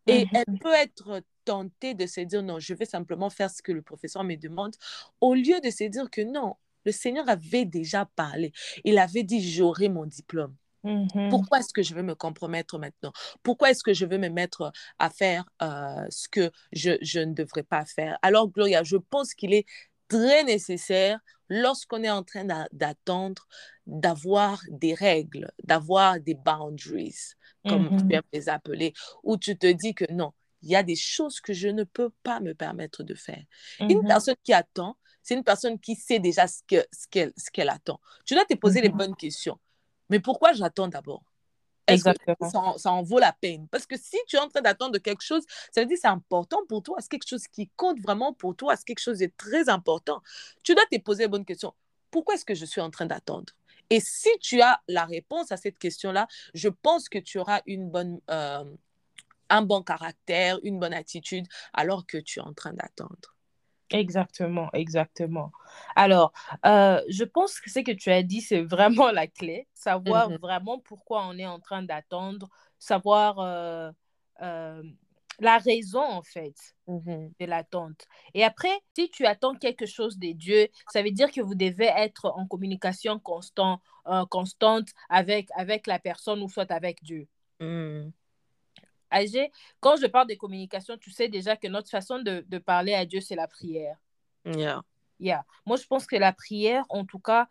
Et 0.07 0.25
mhm. 0.25 0.31
elle 0.35 0.59
peut 0.59 0.75
être 0.75 1.23
tentée 1.45 1.95
de 1.95 2.07
se 2.07 2.21
dire 2.21 2.43
non, 2.43 2.59
je 2.59 2.75
vais 2.75 2.85
simplement 2.85 3.31
faire 3.31 3.51
ce 3.51 3.63
que 3.63 3.73
le 3.73 3.83
professeur 3.83 4.25
me 4.25 4.37
demande, 4.37 4.75
au 5.21 5.35
lieu 5.35 5.61
de 5.61 5.71
se 5.71 5.85
dire 5.85 6.11
que 6.11 6.21
non, 6.21 6.57
le 6.85 6.93
Seigneur 6.93 7.29
avait 7.29 7.65
déjà 7.65 8.07
parlé. 8.17 8.53
Il 8.85 8.99
avait 8.99 9.23
dit 9.23 9.49
j'aurai 9.49 9.89
mon 9.89 10.07
diplôme. 10.07 10.55
Mmh 10.85 11.29
Pourquoi 11.31 11.61
est-ce 11.61 11.73
que 11.73 11.83
je 11.83 11.95
veux 11.95 12.03
me 12.03 12.15
compromettre 12.15 12.79
maintenant? 12.79 13.13
Pourquoi 13.43 13.71
est-ce 13.71 13.85
que 13.85 13.93
je 13.95 14.05
veux 14.05 14.19
me 14.19 14.29
mettre 14.29 14.73
à 14.99 15.11
faire 15.11 15.45
euh, 15.63 16.07
ce 16.11 16.29
que 16.29 16.51
je, 16.73 16.93
je, 17.03 17.21
ne 17.21 17.35
devrais 17.35 17.63
pas 17.63 17.85
faire? 17.85 18.19
Alors, 18.23 18.49
Gloria, 18.49 18.83
je 18.83 18.97
pense 18.97 19.35
qu'il 19.35 19.55
est 19.55 19.67
très 20.09 20.45
nécessaire 20.45 21.21
lorsqu'on 21.49 22.03
est 22.03 22.11
en 22.11 22.23
train 22.23 22.45
d'attendre 22.73 23.47
d'avoir 23.87 24.61
des 24.71 24.95
règles, 24.95 25.51
d'avoir 25.65 26.21
des 26.21 26.35
boundaries, 26.35 27.35
comme 27.67 27.85
mmh 27.85 27.97
tu 28.09 28.15
aimes 28.15 28.23
les 28.33 28.49
appeler, 28.49 28.93
où 29.23 29.37
tu 29.37 29.57
te 29.57 29.67
dis 29.67 29.95
que 29.95 30.11
non, 30.13 30.33
il 30.63 30.71
y 30.71 30.77
a 30.77 30.83
des 30.83 30.97
choses 30.97 31.41
que 31.41 31.53
je 31.53 31.69
ne 31.69 31.85
peux 31.85 32.11
pas 32.23 32.41
me 32.41 32.55
permettre 32.55 33.03
de 33.03 33.15
faire. 33.15 33.43
Une 33.89 34.03
mmh 34.03 34.07
personne 34.07 34.37
qui 34.43 34.53
attend, 34.53 34.97
c'est 35.23 35.35
une 35.35 35.45
personne 35.45 35.79
qui 35.79 35.95
sait 35.95 36.19
déjà 36.19 36.47
ce 36.47 36.63
qu'elle 36.67 37.33
ce 37.37 37.51
qu'elle 37.51 37.69
attend. 37.71 38.01
Tu 38.25 38.35
dois 38.35 38.45
te 38.45 38.55
poser 38.55 38.81
les 38.81 38.89
bonnes 38.89 39.17
questions. 39.17 39.59
Mais 40.11 40.21
pourquoi 40.21 40.53
j'attends 40.53 40.89
d'abord? 40.89 41.23
Exactement. 41.87 42.51
Ça, 42.51 42.75
ça, 42.77 42.93
en 42.93 43.03
vaut 43.03 43.19
la 43.19 43.33
peine? 43.33 43.67
Parce 43.69 43.87
que 43.87 43.97
si 43.97 44.17
tu 44.27 44.37
es 44.37 44.39
en 44.39 44.49
train 44.49 44.61
d'attendre 44.61 44.99
quelque 44.99 45.23
chose, 45.23 45.43
ça 45.73 45.81
veut 45.81 45.87
dire 45.87 45.97
que 45.97 46.01
c'est 46.03 46.09
important 46.09 46.61
pour 46.69 46.83
toi. 46.83 46.97
C'est 47.01 47.09
quelque 47.09 47.29
chose 47.29 47.47
qui 47.49 47.71
compte 47.77 48.01
vraiment 48.01 48.33
pour 48.33 48.57
toi. 48.57 48.77
C'est 48.77 48.85
quelque 48.85 49.01
chose 49.01 49.19
de 49.19 49.31
très 49.37 49.69
important. 49.69 50.23
Tu 50.63 50.75
dois 50.75 50.85
te 50.91 50.99
poser 50.99 51.25
la 51.25 51.29
bonne 51.29 51.45
question. 51.45 51.75
Pourquoi 52.11 52.35
est-ce 52.35 52.45
que 52.45 52.55
je 52.55 52.65
suis 52.65 52.81
en 52.81 52.91
train 52.91 53.07
d'attendre? 53.07 53.53
Et 53.91 54.01
si 54.01 54.31
tu 54.41 54.61
as 54.61 54.81
la 54.89 55.05
réponse 55.05 55.53
à 55.53 55.57
cette 55.57 55.79
question-là, 55.79 56.27
je 56.55 56.69
pense 56.69 57.09
que 57.09 57.19
tu 57.19 57.39
auras 57.39 57.63
une 57.67 57.91
bonne, 57.91 58.21
euh, 58.31 58.65
un 59.49 59.63
bon 59.63 59.83
caractère, 59.83 60.59
une 60.63 60.79
bonne 60.79 60.95
attitude 60.95 61.47
alors 61.73 62.07
que 62.07 62.19
tu 62.19 62.39
es 62.39 62.43
en 62.43 62.55
train 62.55 62.73
d'attendre. 62.73 63.32
Exactement, 63.93 64.71
exactement. 64.73 65.53
Alors, 65.97 66.33
euh, 66.67 67.01
je 67.09 67.25
pense 67.25 67.61
que 67.61 67.71
ce 67.71 67.81
que 67.81 67.93
tu 67.93 68.11
as 68.11 68.23
dit, 68.23 68.41
c'est 68.41 68.63
vraiment 68.63 69.11
la 69.11 69.27
clé. 69.27 69.69
Savoir 69.75 70.31
mmh 70.31 70.37
vraiment 70.37 70.79
pourquoi 70.79 71.27
on 71.27 71.39
est 71.39 71.47
en 71.47 71.61
train 71.61 71.83
d'attendre, 71.83 72.49
savoir 72.79 73.39
euh, 73.41 73.91
euh, 74.43 74.83
la 75.41 75.59
raison, 75.59 76.03
en 76.03 76.23
fait, 76.23 76.57
mmh 76.87 77.29
de 77.39 77.47
l'attente. 77.47 78.07
Et 78.35 78.45
après, 78.45 78.81
si 78.97 79.11
tu 79.11 79.27
attends 79.27 79.55
quelque 79.55 79.87
chose 79.87 80.19
de 80.19 80.33
Dieu, 80.33 80.69
ça 80.93 81.03
veut 81.03 81.11
dire 81.11 81.31
que 81.31 81.41
vous 81.41 81.55
devez 81.55 81.91
être 81.97 82.33
en 82.37 82.47
communication 82.47 83.19
constant, 83.19 83.81
constante 84.31 84.89
avec, 85.09 85.49
avec 85.57 85.87
la 85.87 85.99
personne 85.99 86.43
ou 86.43 86.49
soit 86.49 86.71
avec 86.71 87.03
Dieu. 87.03 87.29
Mmh. 87.61 88.11
Agé, 89.13 89.53
quand 89.81 89.97
je 89.97 90.07
parle 90.07 90.29
de 90.29 90.35
communication, 90.35 90.97
tu 90.99 91.11
sais 91.11 91.29
déjà 91.29 91.57
que 91.57 91.69
notre 91.69 91.91
façon 91.91 92.19
de, 92.19 92.45
de 92.49 92.59
parler 92.59 92.95
à 92.95 93.07
Dieu, 93.07 93.21
c'est 93.21 93.37
la 93.37 93.47
prière. 93.47 93.97
Yeah. 94.45 94.83
Yeah. 95.21 95.45
Moi, 95.67 95.77
je 95.77 95.87
pense 95.87 96.07
que 96.07 96.17
la 96.17 96.33
prière, 96.33 96.85
en 96.89 97.05
tout 97.05 97.21
cas, 97.21 97.47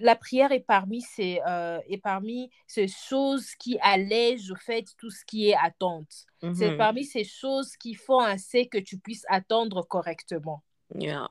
la 0.00 0.16
prière 0.16 0.52
est 0.52 0.60
parmi, 0.60 1.00
ces, 1.00 1.40
euh, 1.46 1.80
est 1.88 1.98
parmi 1.98 2.50
ces 2.66 2.88
choses 2.88 3.54
qui 3.54 3.78
allègent 3.80 4.50
au 4.50 4.56
fait 4.56 4.84
tout 4.98 5.10
ce 5.10 5.24
qui 5.24 5.48
est 5.48 5.56
attente. 5.56 6.26
C'est 6.40 6.46
mm-hmm. 6.46 6.76
parmi 6.76 7.04
ces 7.04 7.24
choses 7.24 7.76
qui 7.76 7.94
font 7.94 8.20
assez 8.20 8.66
que 8.66 8.78
tu 8.78 8.98
puisses 8.98 9.24
attendre 9.28 9.82
correctement. 9.82 10.62
Yeah. 10.94 11.28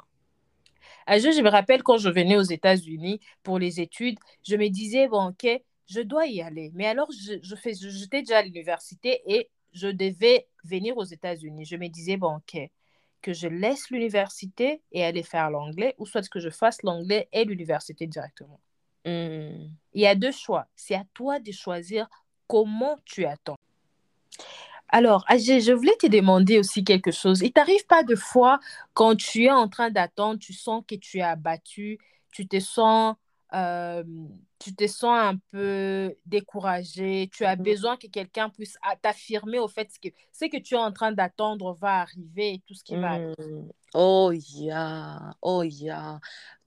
je 1.08 1.42
me 1.42 1.50
rappelle 1.50 1.84
quand 1.84 1.98
je 1.98 2.10
venais 2.10 2.38
aux 2.38 2.42
États-Unis 2.42 3.20
pour 3.44 3.60
les 3.60 3.80
études, 3.80 4.18
je 4.44 4.56
me 4.56 4.68
disais, 4.70 5.08
bon, 5.08 5.30
ok, 5.30 5.48
je 5.88 6.02
dois 6.02 6.28
y 6.28 6.42
aller. 6.42 6.72
Mais 6.74 6.86
alors, 6.86 7.10
je, 7.12 7.34
je 7.42 7.56
fais, 7.56 7.74
j'étais 7.74 8.22
déjà 8.22 8.40
à 8.40 8.42
l'université 8.44 9.22
et 9.26 9.50
je 9.74 9.88
devais 9.88 10.48
venir 10.64 10.98
aux 10.98 11.04
États-Unis. 11.04 11.66
Je 11.66 11.76
me 11.76 11.88
disais, 11.88 12.18
bon, 12.18 12.38
ok, 12.38 12.70
que 13.22 13.34
je 13.34 13.48
laisse 13.48 13.90
l'université 13.90 14.82
et 14.92 15.04
aller 15.04 15.24
faire 15.24 15.50
l'anglais, 15.50 15.96
ou 15.98 16.06
soit 16.06 16.28
que 16.30 16.40
je 16.40 16.50
fasse 16.50 16.84
l'anglais 16.84 17.28
et 17.32 17.46
l'université 17.46 18.08
directement. 18.08 18.60
Hmm. 19.06 19.70
Il 19.94 20.02
y 20.02 20.08
a 20.08 20.16
deux 20.16 20.32
choix. 20.32 20.68
C'est 20.76 20.96
à 20.96 21.04
toi 21.14 21.40
de 21.40 21.52
choisir 21.52 22.08
comment 22.48 22.98
tu 23.06 23.26
attends. 23.26 23.58
Alors, 24.90 25.26
je 25.30 25.74
voulais 25.74 25.96
te 26.00 26.08
demander 26.08 26.60
aussi 26.60 26.84
quelque 26.84 27.12
chose. 27.12 27.42
Il 27.42 27.52
t'arrive 27.52 27.86
pas 27.88 28.04
de 28.04 28.16
fois 28.16 28.60
quand 28.94 29.16
tu 29.16 29.46
es 29.46 29.52
en 29.52 29.68
train 29.68 29.90
d'attendre, 29.90 30.40
tu 30.40 30.54
sens 30.54 30.84
que 30.88 30.96
tu 30.96 31.18
es 31.18 31.22
abattu, 31.22 32.00
tu 32.32 32.48
te 32.48 32.60
sens 32.60 33.16
euh, 33.54 34.04
tu 34.60 34.76
te 34.76 34.88
sens 34.88 35.18
un 35.18 35.38
peu 35.52 36.16
découragé, 36.26 37.30
tu 37.32 37.46
as 37.46 37.56
mmh 37.56 37.62
besoin 37.64 37.98
que 37.98 38.08
quelqu'un 38.08 38.50
puisse 38.50 38.78
t'affirmer 39.02 39.60
au 39.60 39.68
fait 39.68 39.90
que 40.02 40.10
ce 40.34 40.46
que 40.46 40.58
tu 40.58 40.76
es 40.76 40.78
en 40.78 40.92
train 40.92 41.12
d'attendre 41.12 41.74
va 41.74 42.02
arriver 42.02 42.56
et 42.56 42.62
tout 42.66 42.74
ce 42.74 42.84
qui 42.84 42.96
va 42.96 43.12
arriver. 43.12 43.34
Mmh. 43.40 43.70
Oh, 43.94 44.32
yeah, 44.34 45.32
oh, 45.42 45.64
yeah, 45.64 46.20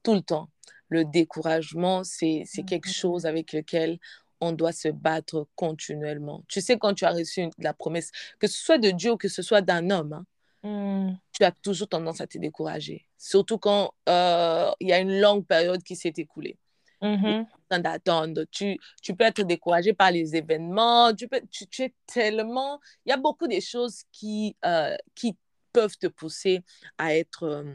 tout 0.03 0.15
le 0.15 0.23
temps. 0.23 0.49
Le 0.89 1.05
découragement, 1.05 2.03
c'est 2.05 2.45
quelque 2.67 2.89
mmh 2.89 2.93
chose 2.93 3.27
avec 3.27 3.53
lequel 3.53 3.99
on 4.41 4.53
doit 4.53 4.73
se 4.73 4.89
battre 4.89 5.47
continuellement. 5.55 6.43
Tu 6.49 6.61
sais, 6.61 6.79
quand 6.79 6.95
tu 6.95 7.05
as 7.05 7.13
reçu 7.13 7.51
la 7.59 7.75
promesse, 7.75 8.11
que 8.39 8.47
ce 8.47 8.59
soit 8.59 8.79
de 8.79 8.91
Dieu 8.91 9.13
ou 9.13 9.17
que 9.17 9.29
ce 9.29 9.43
soit 9.43 9.61
d'un 9.61 9.91
homme, 9.91 10.25
hein, 10.65 11.15
tu 11.33 11.45
as 11.45 11.53
toujours 11.53 11.89
tendance 11.89 12.21
à 12.21 12.27
te 12.27 12.39
décourager. 12.39 13.07
Surtout 13.19 13.59
quand 13.59 13.93
euh, 14.09 14.71
il 14.81 14.89
y 14.89 14.93
a 14.93 14.99
une 14.99 15.21
longue 15.21 15.47
période 15.47 15.83
qui 15.83 15.95
s'est 15.95 16.15
écoulée. 16.17 16.57
Mmh 17.02 17.42
d'attendre. 17.78 18.45
Tu, 18.50 18.76
tu 19.00 19.14
peux 19.14 19.23
être 19.23 19.42
découragé 19.42 19.92
par 19.92 20.11
les 20.11 20.35
événements. 20.35 21.14
Tu, 21.14 21.28
peux, 21.28 21.40
tu, 21.50 21.83
es 21.83 21.95
tellement... 22.04 22.80
Il 23.07 23.11
y 23.11 23.12
a 23.12 23.16
beaucoup 23.16 23.47
de 23.47 23.61
choses 23.61 24.02
qui, 24.11 24.57
euh, 24.64 24.97
qui 25.14 25.37
peuvent 25.73 25.97
te 25.97 26.09
pousser 26.09 26.62
à 26.99 27.14
être, 27.14 27.45
euh, 27.45 27.75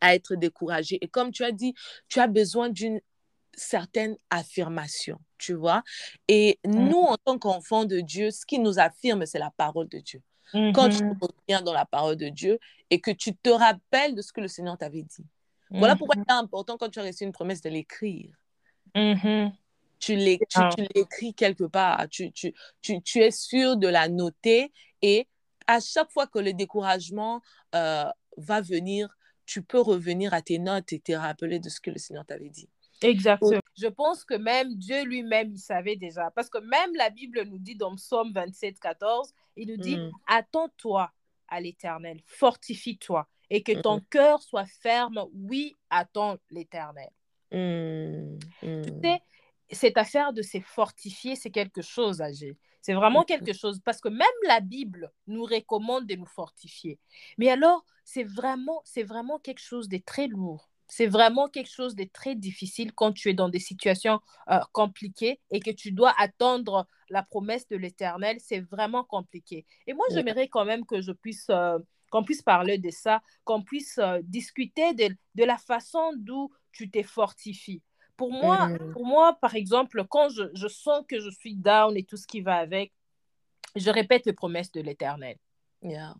à 0.00 0.16
être 0.16 0.34
découragé. 0.34 0.98
Et 1.00 1.06
comme 1.06 1.30
tu 1.30 1.44
as 1.44 1.52
dit, 1.52 1.74
tu 2.08 2.18
as 2.18 2.26
besoin 2.26 2.70
d'une 2.70 3.00
certaine 3.54 4.16
affirmation, 4.30 5.20
tu 5.38 5.54
vois. 5.54 5.84
Et 6.26 6.58
mmh 6.66 6.88
nous, 6.88 6.98
en 6.98 7.16
tant 7.16 7.38
qu'enfants 7.38 7.84
de 7.84 8.00
Dieu, 8.00 8.32
ce 8.32 8.44
qui 8.44 8.58
nous 8.58 8.80
affirme, 8.80 9.26
c'est 9.26 9.38
la 9.38 9.52
parole 9.56 9.88
de 9.88 9.98
Dieu. 9.98 10.22
Quand 10.52 10.88
tu 10.88 11.04
mmh 11.04 11.18
reviens 11.20 11.62
dans 11.62 11.72
la 11.72 11.84
parole 11.84 12.16
de 12.16 12.28
Dieu 12.28 12.58
et 12.90 13.00
que 13.00 13.12
tu 13.12 13.36
te 13.36 13.50
rappelles 13.50 14.16
de 14.16 14.22
ce 14.22 14.32
que 14.32 14.40
le 14.40 14.48
Seigneur 14.48 14.76
t'avait 14.76 15.04
dit. 15.04 15.24
Voilà 15.70 15.94
pourquoi 15.94 16.16
c'est 16.16 16.34
important 16.34 16.76
quand 16.76 16.88
tu 16.88 16.98
as 16.98 17.04
reçu 17.04 17.22
une 17.22 17.30
promesse 17.30 17.60
de 17.60 17.70
l'écrire. 17.70 18.34
Mm-hmm. 18.94 19.52
Tu 19.98 20.14
ah. 20.54 20.70
l'écris 20.94 21.34
quelque 21.34 21.64
part, 21.64 22.08
tu, 22.08 22.32
tu, 22.32 22.54
tu, 22.80 23.02
tu, 23.02 23.18
es 23.18 23.30
sûr 23.30 23.76
de 23.76 23.86
la 23.86 24.08
noter 24.08 24.72
et 25.02 25.28
à 25.66 25.78
chaque 25.78 26.10
fois 26.10 26.26
que 26.26 26.38
le 26.38 26.54
découragement 26.54 27.42
euh, 27.74 28.06
va 28.38 28.60
venir, 28.62 29.14
tu 29.44 29.62
peux 29.62 29.80
revenir 29.80 30.32
à 30.32 30.40
tes 30.40 30.58
notes 30.58 30.92
et 30.92 31.00
te 31.00 31.12
rappeler 31.12 31.60
de 31.60 31.68
ce 31.68 31.80
que 31.80 31.90
le 31.90 31.98
Seigneur 31.98 32.24
t'avait 32.24 32.48
dit. 32.48 32.68
Exactement. 33.02 33.60
Je 33.76 33.86
pense 33.86 34.24
que 34.24 34.34
même 34.34 34.74
Dieu 34.74 35.04
lui-même, 35.04 35.52
il 35.52 35.58
savait 35.58 35.96
déjà. 35.96 36.30
Parce 36.30 36.48
que 36.48 36.58
même 36.58 36.94
la 36.96 37.10
Bible 37.10 37.42
nous 37.44 37.58
dit 37.58 37.76
dans 37.76 37.94
Psaume 37.96 38.32
27, 38.32 38.78
14, 38.78 39.32
il 39.56 39.68
nous 39.68 39.76
dit, 39.76 39.96
mm. 39.96 40.10
attends-toi 40.26 41.10
à 41.48 41.60
l'éternel, 41.60 42.20
fortifie-toi 42.26 43.26
et 43.50 43.62
que 43.62 43.80
ton 43.80 44.00
cœur 44.00 44.40
soit 44.42 44.66
ferme. 44.66 45.26
Oui, 45.34 45.76
attends 45.90 46.36
l'éternel. 46.50 47.10
Mmh, 47.52 48.38
tu 48.60 48.66
mmh. 48.66 49.02
sais, 49.02 49.20
cette 49.72 49.98
affaire 49.98 50.32
de 50.32 50.42
se 50.42 50.60
fortifier, 50.60 51.36
c'est 51.36 51.50
quelque 51.50 51.82
chose, 51.82 52.20
âgé. 52.20 52.56
C'est 52.82 52.94
vraiment 52.94 53.24
quelque 53.24 53.52
chose, 53.52 53.80
parce 53.84 54.00
que 54.00 54.08
même 54.08 54.26
la 54.46 54.60
Bible 54.60 55.12
nous 55.26 55.44
recommande 55.44 56.06
de 56.06 56.14
nous 56.14 56.26
fortifier. 56.26 56.98
Mais 57.38 57.50
alors, 57.50 57.84
c'est 58.04 58.24
vraiment, 58.24 58.80
c'est 58.84 59.02
vraiment 59.02 59.38
quelque 59.38 59.60
chose 59.60 59.88
de 59.88 59.98
très 59.98 60.26
lourd. 60.26 60.70
C'est 60.88 61.06
vraiment 61.06 61.48
quelque 61.48 61.70
chose 61.70 61.94
de 61.94 62.04
très 62.04 62.34
difficile 62.34 62.92
quand 62.92 63.12
tu 63.12 63.28
es 63.28 63.34
dans 63.34 63.48
des 63.48 63.60
situations 63.60 64.20
euh, 64.50 64.58
compliquées 64.72 65.40
et 65.52 65.60
que 65.60 65.70
tu 65.70 65.92
dois 65.92 66.12
attendre 66.18 66.88
la 67.10 67.22
promesse 67.22 67.68
de 67.68 67.76
l'Éternel. 67.76 68.38
C'est 68.40 68.58
vraiment 68.58 69.04
compliqué. 69.04 69.66
Et 69.86 69.94
moi, 69.94 70.04
j'aimerais 70.10 70.48
quand 70.48 70.64
même 70.64 70.84
que 70.84 71.00
je 71.00 71.12
puisse, 71.12 71.46
euh, 71.50 71.78
qu'on 72.10 72.24
puisse 72.24 72.42
parler 72.42 72.78
de 72.78 72.90
ça, 72.90 73.22
qu'on 73.44 73.62
puisse 73.62 73.98
euh, 73.98 74.18
discuter 74.24 74.94
de, 74.94 75.14
de, 75.36 75.44
la 75.44 75.58
façon 75.58 76.12
d'où 76.16 76.50
tu 76.72 76.90
t'es 76.90 77.02
fortifié. 77.02 77.82
Pour 78.16 78.32
moi, 78.32 78.68
mm. 78.68 78.92
pour 78.92 79.06
moi, 79.06 79.38
par 79.40 79.54
exemple, 79.54 80.04
quand 80.08 80.28
je, 80.28 80.44
je 80.54 80.68
sens 80.68 81.04
que 81.08 81.20
je 81.20 81.30
suis 81.30 81.56
down 81.56 81.96
et 81.96 82.04
tout 82.04 82.16
ce 82.16 82.26
qui 82.26 82.40
va 82.40 82.56
avec, 82.56 82.92
je 83.76 83.90
répète 83.90 84.26
les 84.26 84.32
promesses 84.32 84.72
de 84.72 84.80
l'Éternel. 84.80 85.36
Yeah. 85.82 86.14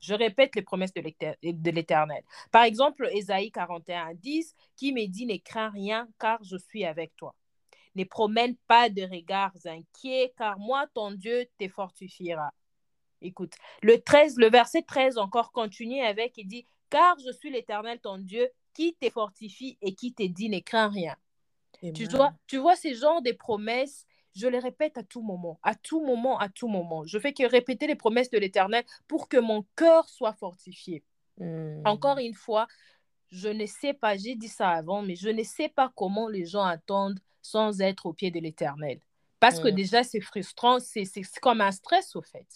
Je 0.00 0.14
répète 0.14 0.56
les 0.56 0.62
promesses 0.62 0.92
de 0.92 1.70
l'Éternel. 1.70 2.22
Par 2.50 2.64
exemple, 2.64 3.08
Ésaïe 3.12 3.52
41, 3.52 4.14
10, 4.14 4.54
qui 4.76 4.92
me 4.92 5.06
dit, 5.06 5.26
ne 5.26 5.36
crains 5.36 5.70
rien, 5.70 6.08
car 6.18 6.42
je 6.42 6.56
suis 6.56 6.84
avec 6.84 7.14
toi. 7.16 7.34
Ne 7.94 8.04
promène 8.04 8.56
pas 8.66 8.88
de 8.88 9.02
regards 9.02 9.54
inquiets, 9.66 10.32
car 10.36 10.58
moi, 10.58 10.86
ton 10.94 11.12
Dieu, 11.12 11.46
te 11.58 11.68
fortifiera. 11.68 12.52
Écoute, 13.20 13.54
le 13.82 14.00
13, 14.00 14.38
le 14.38 14.48
verset 14.48 14.82
13 14.82 15.18
encore 15.18 15.52
continue 15.52 16.00
avec, 16.00 16.38
il 16.38 16.46
dit, 16.46 16.66
car 16.90 17.16
je 17.24 17.32
suis 17.32 17.50
l'Éternel, 17.50 18.00
ton 18.00 18.18
Dieu, 18.18 18.48
qui 18.78 18.94
te 18.94 19.10
fortifie 19.10 19.76
et 19.82 19.92
qui 19.92 20.12
te 20.12 20.22
dit, 20.22 20.48
ne 20.48 20.60
crains 20.60 20.88
rien. 20.88 21.16
Tu 21.94 22.06
vois, 22.06 22.32
tu 22.46 22.58
vois 22.58 22.76
ces 22.76 22.94
genres 22.94 23.22
de 23.22 23.32
promesses 23.32 24.06
je 24.34 24.46
les 24.46 24.60
répète 24.60 24.96
à 24.96 25.02
tout 25.02 25.22
moment, 25.22 25.58
à 25.64 25.74
tout 25.74 26.00
moment, 26.00 26.38
à 26.38 26.48
tout 26.48 26.68
moment. 26.68 27.04
Je 27.04 27.18
fais 27.18 27.32
que 27.32 27.42
répéter 27.42 27.88
les 27.88 27.96
promesses 27.96 28.30
de 28.30 28.38
l'Éternel 28.38 28.84
pour 29.08 29.28
que 29.28 29.36
mon 29.36 29.64
cœur 29.74 30.08
soit 30.08 30.34
fortifié. 30.34 31.02
Hmm. 31.38 31.82
Encore 31.84 32.18
une 32.18 32.34
fois, 32.34 32.68
je 33.32 33.48
ne 33.48 33.66
sais 33.66 33.94
pas, 33.94 34.16
j'ai 34.16 34.36
dit 34.36 34.46
ça 34.46 34.68
avant, 34.70 35.02
mais 35.02 35.16
je 35.16 35.28
ne 35.28 35.42
sais 35.42 35.68
pas 35.68 35.90
comment 35.96 36.28
les 36.28 36.44
gens 36.44 36.62
attendent 36.62 37.18
sans 37.42 37.80
être 37.80 38.06
au 38.06 38.12
pied 38.12 38.30
de 38.30 38.38
l'Éternel. 38.38 39.00
Parce 39.40 39.58
que 39.58 39.68
hmm. 39.68 39.74
déjà, 39.74 40.04
c'est 40.04 40.20
frustrant, 40.20 40.78
c'est 40.78 41.04
comme 41.42 41.60
un 41.60 41.72
stress 41.72 42.14
au 42.14 42.22
fait. 42.22 42.46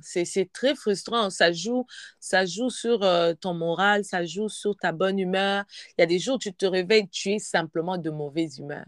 C'est 0.00 0.50
très 0.52 0.74
frustrant. 0.74 1.30
Ça 1.30 1.52
joue, 1.52 1.86
ça 2.20 2.46
joue 2.46 2.70
sur 2.70 3.02
euh, 3.02 3.34
ton 3.34 3.54
moral, 3.54 4.04
ça 4.04 4.24
joue 4.24 4.48
sur 4.48 4.76
ta 4.76 4.92
bonne 4.92 5.18
humeur. 5.18 5.64
Il 5.90 6.02
y 6.02 6.04
a 6.04 6.06
des 6.06 6.18
jours 6.18 6.36
où 6.36 6.38
tu 6.38 6.52
te 6.52 6.66
réveilles, 6.66 7.08
tu 7.08 7.30
es 7.30 7.38
simplement 7.38 7.98
de 7.98 8.10
mauvaise 8.10 8.58
humeur. 8.58 8.84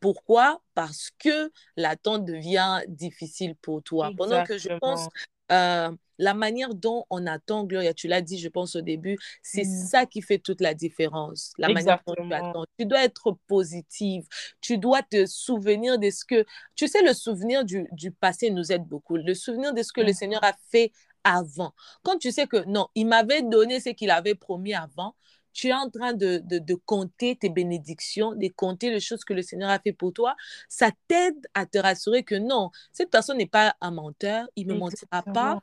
Pourquoi? 0.00 0.62
Parce 0.74 1.10
que 1.18 1.52
l'attente 1.76 2.24
devient 2.24 2.80
difficile 2.88 3.54
pour 3.56 3.82
toi. 3.82 4.10
Pendant 4.16 4.44
que 4.44 4.56
je 4.56 4.70
pense, 4.80 5.08
euh, 5.50 5.90
la 6.18 6.34
manière 6.34 6.74
dont 6.74 7.06
on 7.08 7.26
attend, 7.26 7.64
Gloria, 7.64 7.94
tu 7.94 8.06
l'as 8.06 8.20
dit, 8.20 8.38
je 8.38 8.48
pense 8.48 8.76
au 8.76 8.82
début, 8.82 9.18
c'est 9.42 9.64
mmh. 9.64 9.86
ça 9.86 10.06
qui 10.06 10.20
fait 10.20 10.38
toute 10.38 10.60
la 10.60 10.74
différence. 10.74 11.52
La 11.58 11.68
manière 11.70 12.00
dont 12.06 12.14
tu 12.14 12.34
attends. 12.34 12.64
Tu 12.78 12.84
dois 12.84 13.04
être 13.04 13.36
positive. 13.46 14.26
Tu 14.60 14.76
dois 14.76 15.02
te 15.02 15.24
souvenir 15.26 15.98
de 15.98 16.10
ce 16.10 16.24
que. 16.24 16.44
Tu 16.74 16.88
sais, 16.88 17.02
le 17.02 17.14
souvenir 17.14 17.64
du, 17.64 17.88
du 17.92 18.12
passé 18.12 18.50
nous 18.50 18.70
aide 18.70 18.84
beaucoup. 18.84 19.16
Le 19.16 19.34
souvenir 19.34 19.72
de 19.72 19.82
ce 19.82 19.92
que 19.92 20.02
le 20.02 20.10
mmh. 20.10 20.14
Seigneur 20.14 20.44
a 20.44 20.52
fait 20.70 20.92
avant. 21.24 21.74
Quand 22.02 22.18
tu 22.18 22.30
sais 22.32 22.46
que 22.46 22.64
non, 22.66 22.88
il 22.94 23.06
m'avait 23.06 23.42
donné 23.42 23.80
ce 23.80 23.90
qu'il 23.90 24.10
avait 24.10 24.34
promis 24.34 24.74
avant, 24.74 25.14
tu 25.60 25.68
es 25.68 25.74
en 25.74 25.90
train 25.90 26.14
de, 26.14 26.40
de, 26.42 26.74
compter 26.74 27.36
tes 27.36 27.50
bénédictions, 27.50 28.34
de 28.34 28.48
compter 28.48 28.88
les 28.90 28.98
choses 28.98 29.24
que 29.24 29.34
le 29.34 29.42
Seigneur 29.42 29.68
a 29.68 29.78
fait 29.78 29.92
pour 29.92 30.10
toi, 30.10 30.34
ça 30.70 30.90
t'aide 31.06 31.46
à 31.52 31.66
te 31.66 31.76
rassurer 31.76 32.22
que 32.22 32.34
non, 32.34 32.70
cette 32.92 33.10
personne 33.10 33.36
n'est 33.36 33.46
pas 33.46 33.76
un 33.82 33.90
menteur, 33.90 34.48
il 34.56 34.66
ne 34.66 34.72
mentira 34.72 35.22
pas. 35.22 35.60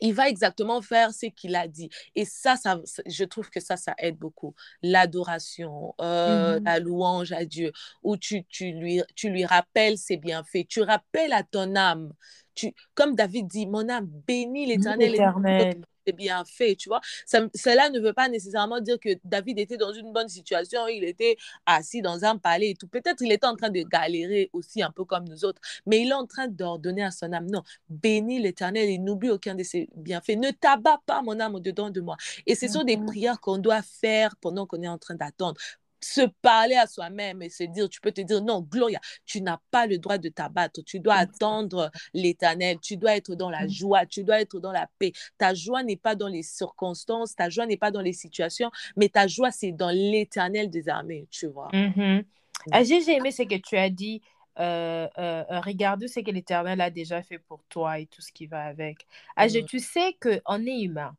Il 0.00 0.14
va 0.14 0.28
exactement 0.28 0.80
faire 0.82 1.12
ce 1.12 1.26
qu'il 1.26 1.56
a 1.56 1.66
dit. 1.66 1.90
Et 2.14 2.24
ça, 2.24 2.56
ça, 2.56 2.80
je 3.06 3.24
trouve 3.24 3.50
que 3.50 3.60
ça, 3.60 3.76
ça 3.76 3.94
aide 3.98 4.16
beaucoup. 4.16 4.54
L'adoration, 4.82 5.94
euh, 6.00 6.60
mmh 6.60 6.64
la 6.64 6.78
louange 6.78 7.32
à 7.32 7.44
Dieu, 7.44 7.72
où 8.02 8.16
tu, 8.16 8.44
tu, 8.44 8.72
lui, 8.72 9.02
tu 9.16 9.30
lui 9.30 9.44
rappelles 9.44 9.98
ses 9.98 10.16
bienfaits. 10.16 10.66
Tu 10.68 10.80
rappelles 10.80 11.32
à 11.32 11.42
ton 11.42 11.74
âme. 11.74 12.14
Tu, 12.54 12.72
comme 12.94 13.16
David 13.16 13.48
dit, 13.48 13.66
mon 13.66 13.88
âme 13.88 14.06
bénit 14.26 14.66
l'Éternel 14.66 15.84
bien 16.10 16.44
fait, 16.44 16.74
tu 16.74 16.88
vois. 16.88 17.00
cela 17.26 17.90
ne 17.90 18.00
veut 18.00 18.12
pas 18.12 18.28
nécessairement 18.28 18.80
dire 18.80 18.98
que 18.98 19.10
David 19.24 19.60
était 19.60 19.76
dans 19.76 19.92
une 19.92 20.12
bonne 20.12 20.28
situation, 20.28 20.88
il 20.88 21.04
était 21.04 21.36
assis 21.66 22.02
dans 22.02 22.24
un 22.24 22.38
palais 22.38 22.70
et 22.70 22.74
tout. 22.74 22.88
Peut-être 22.88 23.22
il 23.22 23.30
était 23.30 23.46
en 23.46 23.54
train 23.54 23.70
de 23.70 23.82
galérer 23.82 24.50
aussi 24.52 24.82
un 24.82 24.90
peu 24.90 25.04
comme 25.04 25.28
nous 25.28 25.44
autres, 25.44 25.60
mais 25.86 26.00
il 26.00 26.08
est 26.08 26.14
en 26.14 26.26
train 26.26 26.48
d'ordonner 26.48 27.04
à 27.04 27.10
son 27.10 27.32
âme, 27.32 27.46
non, 27.50 27.62
bénis 27.88 28.40
l'Éternel 28.40 28.88
et 28.88 28.98
n'oublie 28.98 29.30
aucun 29.30 29.54
de 29.54 29.62
ses 29.62 29.88
bienfaits. 29.94 30.36
Ne 30.36 30.50
t'abats 30.50 31.00
pas 31.06 31.22
mon 31.22 31.38
âme 31.38 31.54
au-dedans 31.54 31.90
de 31.90 32.00
moi. 32.00 32.16
Et 32.46 32.54
ce 32.54 32.66
sont 32.68 32.82
des 32.82 32.96
prières 32.96 33.40
qu'on 33.40 33.58
doit 33.58 33.82
faire 33.82 34.34
pendant 34.36 34.66
qu'on 34.66 34.82
est 34.82 34.88
en 34.88 34.98
train 34.98 35.14
d'attendre 35.14 35.60
se 36.04 36.22
parler 36.42 36.74
à 36.74 36.86
soi-même 36.86 37.42
et 37.42 37.48
se 37.48 37.64
dire, 37.64 37.88
tu 37.88 38.00
peux 38.00 38.12
te 38.12 38.20
dire, 38.20 38.42
non, 38.42 38.60
Gloria, 38.60 39.00
tu 39.24 39.40
n'as 39.40 39.58
pas 39.70 39.86
le 39.86 39.98
droit 39.98 40.18
de 40.18 40.28
t'abattre, 40.28 40.82
tu 40.84 41.00
dois 41.00 41.14
attendre 41.14 41.90
l'éternel, 42.14 42.78
tu 42.80 42.96
dois 42.96 43.16
être 43.16 43.34
dans 43.34 43.50
la 43.50 43.66
joie, 43.66 44.06
tu 44.06 44.24
dois 44.24 44.40
être 44.40 44.60
dans 44.60 44.72
la 44.72 44.88
paix. 44.98 45.12
Ta 45.38 45.54
joie 45.54 45.82
n'est 45.82 45.96
pas 45.96 46.14
dans 46.14 46.28
les 46.28 46.42
circonstances, 46.42 47.34
ta 47.34 47.50
joie 47.50 47.66
n'est 47.66 47.76
pas 47.76 47.90
dans 47.90 48.00
les 48.00 48.12
situations, 48.12 48.70
mais 48.96 49.08
ta 49.08 49.26
joie, 49.26 49.50
c'est 49.50 49.72
dans 49.72 49.90
l'éternel 49.90 50.70
des 50.70 50.88
armées, 50.88 51.26
tu 51.30 51.46
vois. 51.46 51.68
Mm-hmm. 51.72 52.24
Ah, 52.70 52.84
j'ai 52.84 53.10
aimé 53.10 53.30
ce 53.30 53.42
que 53.42 53.56
tu 53.56 53.76
as 53.76 53.90
dit. 53.90 54.22
Euh, 54.58 55.08
euh, 55.16 55.44
euh, 55.50 55.60
regarde 55.60 56.06
ce 56.06 56.20
que 56.20 56.30
l'Éternel 56.30 56.80
a 56.82 56.90
déjà 56.90 57.22
fait 57.22 57.38
pour 57.38 57.64
toi 57.70 57.98
et 57.98 58.06
tout 58.06 58.20
ce 58.20 58.30
qui 58.30 58.46
va 58.46 58.64
avec. 58.64 59.06
Ah, 59.34 59.48
je, 59.48 59.60
tu 59.60 59.78
sais 59.78 60.14
qu'on 60.20 60.66
est 60.66 60.82
humain. 60.82 61.16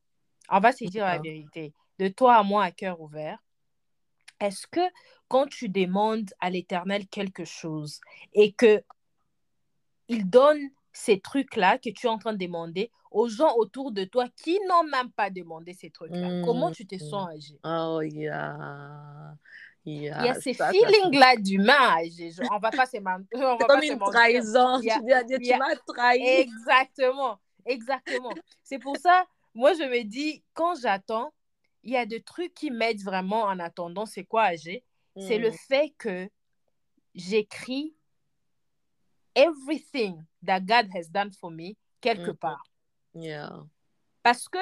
On 0.50 0.60
va 0.60 0.72
se 0.72 0.86
dire 0.86 1.06
la 1.06 1.18
vérité. 1.18 1.74
De 2.00 2.08
toi 2.10 2.36
à 2.36 2.44
moi 2.44 2.64
à 2.64 2.72
cœur 2.72 3.02
ouvert, 3.02 3.40
est-ce 4.44 4.68
que 4.68 4.82
quand 5.28 5.48
tu 5.48 5.70
demandes 5.70 6.30
à 6.40 6.50
l'Éternel 6.50 7.08
quelque 7.08 7.46
chose 7.46 8.00
et 8.34 8.52
que 8.52 8.84
il 10.08 10.30
donne 10.30 10.60
ces 10.92 11.20
trucs-là 11.20 11.78
que 11.80 11.90
tu 11.90 12.06
es 12.06 12.10
en 12.10 12.18
train 12.20 12.34
de 12.34 12.38
demander 12.38 12.92
aux 13.10 13.28
gens 13.30 13.56
autour 13.56 13.92
de 13.92 14.04
toi 14.04 14.28
qui 14.36 14.60
n'ont 14.68 14.84
même 14.84 15.12
pas 15.12 15.30
demandé 15.30 15.74
ces 15.74 15.90
trucs-là, 15.90 16.42
comment 16.44 16.72
tu 16.72 16.86
te 16.86 16.98
sens 16.98 17.28
mmh. 17.28 17.32
âgé? 17.32 17.60
Oh, 17.64 18.02
yeah. 18.02 19.36
Il 19.86 20.04
y 20.04 20.10
a 20.10 20.34
ces 20.36 20.54
feelings-là 20.54 21.36
d'humain. 21.38 21.98
On 22.52 22.60
va 22.60 22.72
pas 22.72 22.86
se 22.86 23.00
mentir. 23.00 23.58
C'est 23.60 23.68
comme 23.68 23.84
une 23.84 24.00
trahison. 24.00 24.80
tu 24.82 25.12
à 25.12 25.24
Dieu, 25.24 25.38
tu 25.40 25.58
m'as 25.58 25.76
trahi. 25.88 26.22
Exactement. 26.22 27.40
Exactement. 27.66 28.34
C'est 28.64 28.80
pour 28.80 28.98
ça, 28.98 29.26
moi, 29.54 29.74
je 29.74 29.84
me 29.84 30.04
dis, 30.04 30.44
quand 30.54 30.76
j'attends, 30.82 31.34
il 31.84 31.92
y 31.92 31.98
a 31.98 32.06
des 32.06 32.22
trucs 32.22 32.54
qui 32.54 32.72
m'aident 32.72 33.04
vraiment 33.04 33.44
en 33.44 33.60
attendant. 33.60 34.06
C'est 34.06 34.24
quoi, 34.24 34.44
AG 34.44 34.84
C'est 35.18 35.38
le 35.38 35.50
mm. 35.50 35.58
fait 35.68 35.94
que 35.98 36.30
j'écris 37.14 37.96
everything 39.36 40.24
that 40.46 40.62
God 40.62 40.88
has 40.96 41.10
done 41.10 41.32
for 41.32 41.52
me 41.52 41.76
quelque 42.02 42.32
mm. 42.32 42.38
part. 42.38 42.64
Yeah. 43.16 43.66
Parce 44.24 44.48
que 44.48 44.60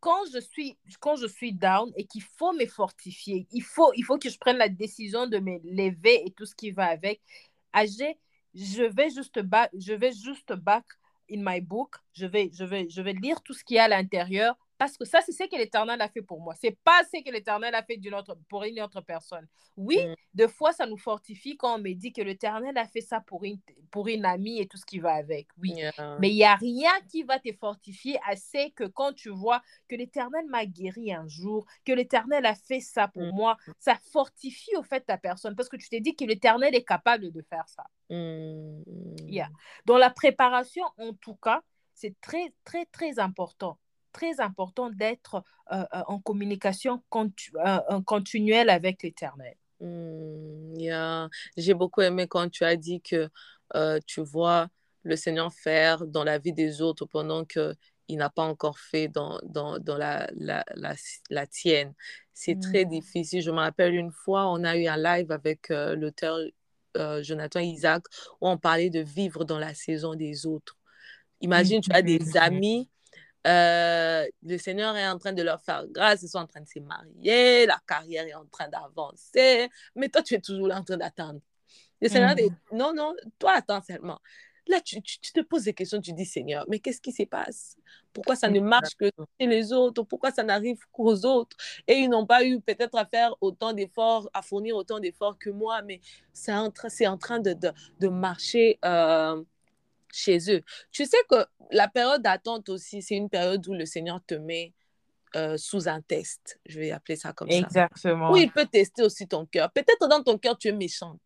quand 0.00 0.24
je 0.32 0.40
suis 0.40 0.78
quand 1.00 1.16
je 1.16 1.26
suis 1.26 1.52
down 1.52 1.92
et 1.96 2.06
qu'il 2.06 2.22
faut 2.22 2.52
me 2.52 2.66
fortifier, 2.66 3.46
il 3.52 3.62
faut 3.62 3.92
il 3.94 4.04
faut 4.04 4.18
que 4.18 4.30
je 4.30 4.38
prenne 4.38 4.56
la 4.56 4.68
décision 4.68 5.26
de 5.26 5.38
me 5.38 5.58
lever 5.64 6.26
et 6.26 6.30
tout 6.30 6.46
ce 6.46 6.54
qui 6.54 6.70
va 6.70 6.86
avec. 6.86 7.20
AG, 7.72 8.16
je 8.54 8.82
vais 8.82 9.10
juste 9.10 9.40
back, 9.40 9.70
je 9.76 9.92
vais 9.92 10.12
juste 10.12 10.52
back 10.54 10.84
in 11.30 11.42
my 11.42 11.60
book, 11.60 11.96
je 12.12 12.26
vais 12.26 12.50
je 12.54 12.64
vais 12.64 12.88
je 12.88 13.02
vais 13.02 13.12
lire 13.12 13.42
tout 13.42 13.52
ce 13.52 13.62
qu'il 13.62 13.76
y 13.76 13.78
a 13.78 13.84
à 13.84 13.88
l'intérieur 13.88 14.56
parce 14.80 14.96
que 14.96 15.04
ça, 15.04 15.20
c'est 15.20 15.32
ce 15.32 15.44
que 15.44 15.56
l'Éternel 15.56 16.00
a 16.00 16.08
fait 16.08 16.22
pour 16.22 16.40
moi. 16.40 16.54
C'est 16.58 16.74
pas 16.82 17.02
ce 17.04 17.22
que 17.22 17.30
l'Éternel 17.30 17.74
a 17.74 17.82
fait 17.82 17.98
d'une 17.98 18.14
autre, 18.14 18.38
pour 18.48 18.64
une 18.64 18.80
autre 18.80 19.02
personne. 19.02 19.46
Oui, 19.76 19.98
mm. 19.98 20.14
deux 20.32 20.48
fois, 20.48 20.72
ça 20.72 20.86
nous 20.86 20.96
fortifie 20.96 21.54
quand 21.58 21.74
on 21.74 21.78
me 21.78 21.92
dit 21.92 22.14
que 22.14 22.22
l'Éternel 22.22 22.78
a 22.78 22.86
fait 22.86 23.02
ça 23.02 23.20
pour 23.20 23.44
une, 23.44 23.58
pour 23.90 24.08
une 24.08 24.24
amie 24.24 24.58
et 24.58 24.66
tout 24.66 24.78
ce 24.78 24.86
qui 24.86 24.98
va 24.98 25.12
avec. 25.12 25.48
Oui. 25.60 25.74
Mais 26.18 26.30
il 26.30 26.34
n'y 26.34 26.46
a 26.46 26.54
rien 26.54 26.92
qui 27.10 27.24
va 27.24 27.38
te 27.38 27.52
fortifier 27.52 28.18
assez 28.26 28.70
que 28.70 28.84
quand 28.84 29.12
tu 29.12 29.28
vois 29.28 29.60
que 29.86 29.96
l'Éternel 29.96 30.46
m'a 30.48 30.64
guéri 30.64 31.12
un 31.12 31.28
jour, 31.28 31.66
que 31.84 31.92
l'Éternel 31.92 32.46
a 32.46 32.54
fait 32.54 32.80
ça 32.80 33.06
pour 33.06 33.24
mm. 33.24 33.36
moi, 33.36 33.58
ça 33.78 33.98
fortifie 34.10 34.74
au 34.78 34.82
fait 34.82 35.02
ta 35.02 35.18
personne 35.18 35.54
parce 35.54 35.68
que 35.68 35.76
tu 35.76 35.90
t'es 35.90 36.00
dit 36.00 36.16
que 36.16 36.24
l'Éternel 36.24 36.74
est 36.74 36.84
capable 36.84 37.30
de 37.30 37.42
faire 37.42 37.68
ça. 37.68 37.84
Mm. 38.08 38.80
Dans 39.84 39.98
la 39.98 40.08
préparation, 40.08 40.84
en 40.96 41.12
tout 41.12 41.34
cas, 41.36 41.60
c'est 41.92 42.18
très, 42.22 42.54
très, 42.64 42.86
très 42.86 43.18
important 43.18 43.78
très 44.12 44.40
important 44.40 44.90
d'être 44.90 45.42
euh, 45.72 45.84
euh, 45.94 46.02
en 46.06 46.18
communication 46.20 47.02
euh, 47.14 48.00
continuelle 48.04 48.70
avec 48.70 49.02
l'Éternel. 49.02 49.56
Hmm, 49.80 51.28
J'ai 51.56 51.74
beaucoup 51.74 52.02
aimé 52.02 52.26
quand 52.26 52.48
tu 52.50 52.64
as 52.64 52.76
dit 52.76 53.00
que 53.00 53.28
tu 54.06 54.20
vois 54.20 54.68
le 55.02 55.16
Seigneur 55.16 55.52
faire 55.52 56.06
dans 56.06 56.24
la 56.24 56.38
vie 56.38 56.52
des 56.52 56.82
autres 56.82 57.06
pendant 57.06 57.44
qu'il 57.44 57.76
n'a 58.10 58.28
pas 58.28 58.42
encore 58.42 58.78
fait 58.78 59.08
dans, 59.08 59.38
dans, 59.44 59.78
dans 59.78 59.96
la, 59.96 60.28
la, 60.36 60.64
la, 61.30 61.46
tienne. 61.46 61.94
C'est 62.34 62.58
très 62.60 62.84
hmm. 62.84 62.90
difficile. 62.90 63.42
Je 63.42 63.50
me 63.50 63.58
rappelle 63.58 63.94
une 63.94 64.12
fois, 64.12 64.48
on 64.48 64.64
a 64.64 64.76
eu 64.76 64.86
un 64.86 64.98
live 64.98 65.30
avec 65.30 65.68
l'auteur 65.70 66.38
Jonathan 67.22 67.60
Isaac 67.60 68.04
où 68.40 68.48
on 68.48 68.58
parlait 68.58 68.90
de 68.90 69.00
vivre 69.00 69.44
dans 69.44 69.58
la 69.58 69.72
saison 69.72 70.14
des 70.14 70.44
autres. 70.44 70.76
Imagine, 71.40 71.80
tu 71.80 71.92
as 71.92 72.02
des 72.02 72.36
amis 72.36 72.90
Euh, 73.46 74.26
le 74.42 74.58
Seigneur 74.58 74.96
est 74.96 75.08
en 75.08 75.18
train 75.18 75.32
de 75.32 75.42
leur 75.42 75.62
faire 75.62 75.86
grâce, 75.88 76.22
ils 76.22 76.28
sont 76.28 76.38
en 76.38 76.46
train 76.46 76.60
de 76.60 76.68
se 76.68 76.78
marier, 76.78 77.64
la 77.66 77.80
carrière 77.86 78.26
est 78.26 78.34
en 78.34 78.44
train 78.46 78.68
d'avancer, 78.68 79.68
mais 79.94 80.08
toi, 80.08 80.22
tu 80.22 80.34
es 80.34 80.40
toujours 80.40 80.68
là 80.68 80.78
en 80.78 80.84
train 80.84 80.98
d'attendre. 80.98 81.40
Le 82.02 82.08
Seigneur 82.08 82.34
dit, 82.34 82.50
mm. 82.50 82.76
non, 82.76 82.92
non, 82.94 83.14
toi, 83.38 83.52
attends 83.56 83.82
seulement. 83.82 84.20
Là, 84.68 84.80
tu, 84.80 85.00
tu, 85.02 85.32
te 85.32 85.40
poses 85.40 85.64
des 85.64 85.74
questions, 85.74 86.00
tu 86.00 86.12
dis, 86.12 86.26
Seigneur, 86.26 86.64
mais 86.68 86.78
qu'est-ce 86.78 87.00
qui 87.00 87.12
se 87.12 87.22
passe? 87.24 87.76
Pourquoi 88.12 88.36
ça 88.36 88.48
ne 88.48 88.60
marche 88.60 88.94
que 88.94 89.10
chez 89.40 89.46
les 89.46 89.72
autres? 89.72 90.02
Pourquoi 90.02 90.30
ça 90.30 90.42
n'arrive 90.42 90.78
qu'aux 90.92 91.24
autres? 91.24 91.56
Et 91.88 91.94
ils 91.94 92.08
n'ont 92.08 92.26
pas 92.26 92.44
eu 92.44 92.60
peut-être 92.60 92.96
à 92.96 93.06
faire 93.06 93.34
autant 93.40 93.72
d'efforts, 93.72 94.28
à 94.34 94.42
fournir 94.42 94.76
autant 94.76 95.00
d'efforts 95.00 95.38
que 95.38 95.50
moi, 95.50 95.82
mais 95.82 96.00
c'est 96.32 96.52
en, 96.52 96.66
en, 96.66 97.18
train 97.18 97.40
de, 97.40 97.52
de, 97.54 97.72
de 98.00 98.08
marcher 98.08 98.78
euh, 98.84 99.42
chez 100.12 100.38
eux. 100.52 100.62
Tu 100.90 101.04
sais 101.06 101.18
que 101.28 101.44
la 101.70 101.88
période 101.88 102.22
d'attente 102.22 102.68
aussi, 102.68 103.02
c'est 103.02 103.16
une 103.16 103.30
période 103.30 103.66
où 103.68 103.74
le 103.74 103.86
Seigneur 103.86 104.20
te 104.26 104.34
met 104.34 104.72
euh, 105.36 105.56
sous 105.56 105.88
un 105.88 106.00
test. 106.00 106.58
Je 106.66 106.80
vais 106.80 106.90
appeler 106.90 107.16
ça 107.16 107.32
comme 107.32 107.50
ça. 107.50 107.56
Exactement. 107.56 108.32
Où 108.32 108.36
il 108.36 108.50
peut 108.50 108.66
tester 108.66 109.02
aussi 109.02 109.28
ton 109.28 109.46
cœur. 109.46 109.70
Peut-être 109.70 110.08
dans 110.08 110.22
ton 110.22 110.38
cœur, 110.38 110.58
tu 110.58 110.68
es 110.68 110.72
méchante. 110.72 111.20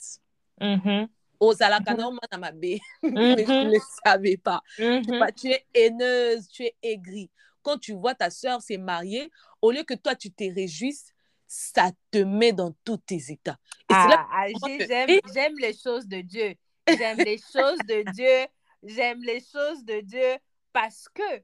Mm 0.61 1.07
omwana 1.41 2.39
mabe 2.39 2.79
mais 3.03 3.45
tu 3.45 3.51
ne 3.51 3.73
le 3.73 3.79
savais 4.05 4.37
pas 4.37 4.63
mm 4.79 5.27
tu 5.37 5.51
es 5.51 5.67
haineuse 5.75 6.49
tu 6.49 6.65
es 6.65 6.75
aigrie 6.83 7.31
quand 7.63 7.79
tu 7.79 7.93
vois 7.93 8.15
ta 8.15 8.31
soeur 8.31 8.61
s'est 8.63 8.79
mariée 8.79 9.31
au 9.61 9.71
lieu 9.71 9.83
que 9.83 9.95
toi 9.95 10.15
tu 10.15 10.31
te 10.31 10.45
réjouisses 10.45 11.13
ça 11.47 11.91
te 12.11 12.19
met 12.19 12.53
dans 12.53 12.73
tous 12.85 12.99
tes 12.99 13.21
états 13.31 13.59
et 13.91 13.95
ah, 13.95 14.27
ah 14.33 14.47
j'aime 15.35 15.55
les 15.59 15.75
choses 15.77 16.07
de 16.07 16.21
Dieu 16.21 16.55
j'aime 16.89 17.19
les 17.19 17.39
choses 17.39 17.79
de 17.89 18.11
Dieu 18.13 18.47
j'aime 18.85 19.23
les 19.23 19.41
choses 19.41 19.85
de 19.85 20.01
Dieu 20.01 20.39
parce 20.73 21.09
que 21.09 21.43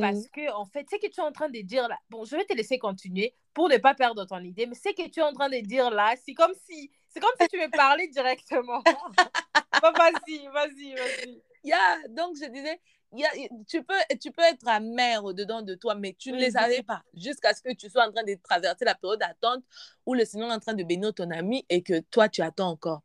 parce 0.00 0.24
mm. 0.24 0.28
que, 0.32 0.52
en 0.54 0.64
fait, 0.64 0.86
c'est 0.90 0.98
que 0.98 1.06
tu 1.06 1.20
es 1.20 1.22
en 1.22 1.30
train 1.30 1.48
de 1.48 1.60
dire 1.60 1.86
là, 1.86 1.96
bon, 2.10 2.24
je 2.24 2.34
vais 2.34 2.44
te 2.44 2.52
laisser 2.52 2.78
continuer 2.78 3.34
pour 3.54 3.68
ne 3.68 3.76
pas 3.76 3.94
perdre 3.94 4.24
ton 4.24 4.40
idée, 4.40 4.66
mais 4.66 4.74
c'est 4.74 4.92
que 4.92 5.08
tu 5.08 5.20
es 5.20 5.22
en 5.22 5.32
train 5.32 5.48
de 5.48 5.58
dire 5.58 5.90
là, 5.90 6.14
c'est 6.24 6.34
comme 6.34 6.52
si, 6.68 6.90
c'est 7.08 7.20
comme 7.20 7.30
si 7.40 7.46
tu 7.46 7.58
me 7.58 7.70
parlais 7.70 8.08
directement. 8.08 8.82
vas-y, 9.82 10.48
vas-y, 10.48 10.94
vas-y. 10.94 11.42
Yeah, 11.62 12.08
donc 12.08 12.36
je 12.42 12.48
disais, 12.48 12.80
yeah, 13.12 13.30
tu, 13.68 13.84
peux, 13.84 13.94
tu 14.20 14.32
peux 14.32 14.42
être 14.42 14.66
amère 14.66 15.24
au-dedans 15.24 15.62
de 15.62 15.76
toi, 15.76 15.94
mais 15.94 16.16
tu 16.18 16.32
ne 16.32 16.38
les 16.38 16.52
savais 16.52 16.82
pas 16.82 17.02
jusqu'à 17.14 17.54
ce 17.54 17.62
que 17.62 17.72
tu 17.72 17.88
sois 17.88 18.08
en 18.08 18.12
train 18.12 18.24
de 18.24 18.34
traverser 18.42 18.84
la 18.84 18.96
période 18.96 19.20
d'attente 19.20 19.62
où 20.06 20.14
le 20.14 20.24
Seigneur 20.24 20.50
est 20.50 20.54
en 20.54 20.60
train 20.60 20.74
de 20.74 20.82
bénir 20.82 21.14
ton 21.14 21.30
ami 21.30 21.64
et 21.68 21.82
que 21.82 22.00
toi, 22.00 22.28
tu 22.28 22.42
attends 22.42 22.70
encore. 22.70 23.02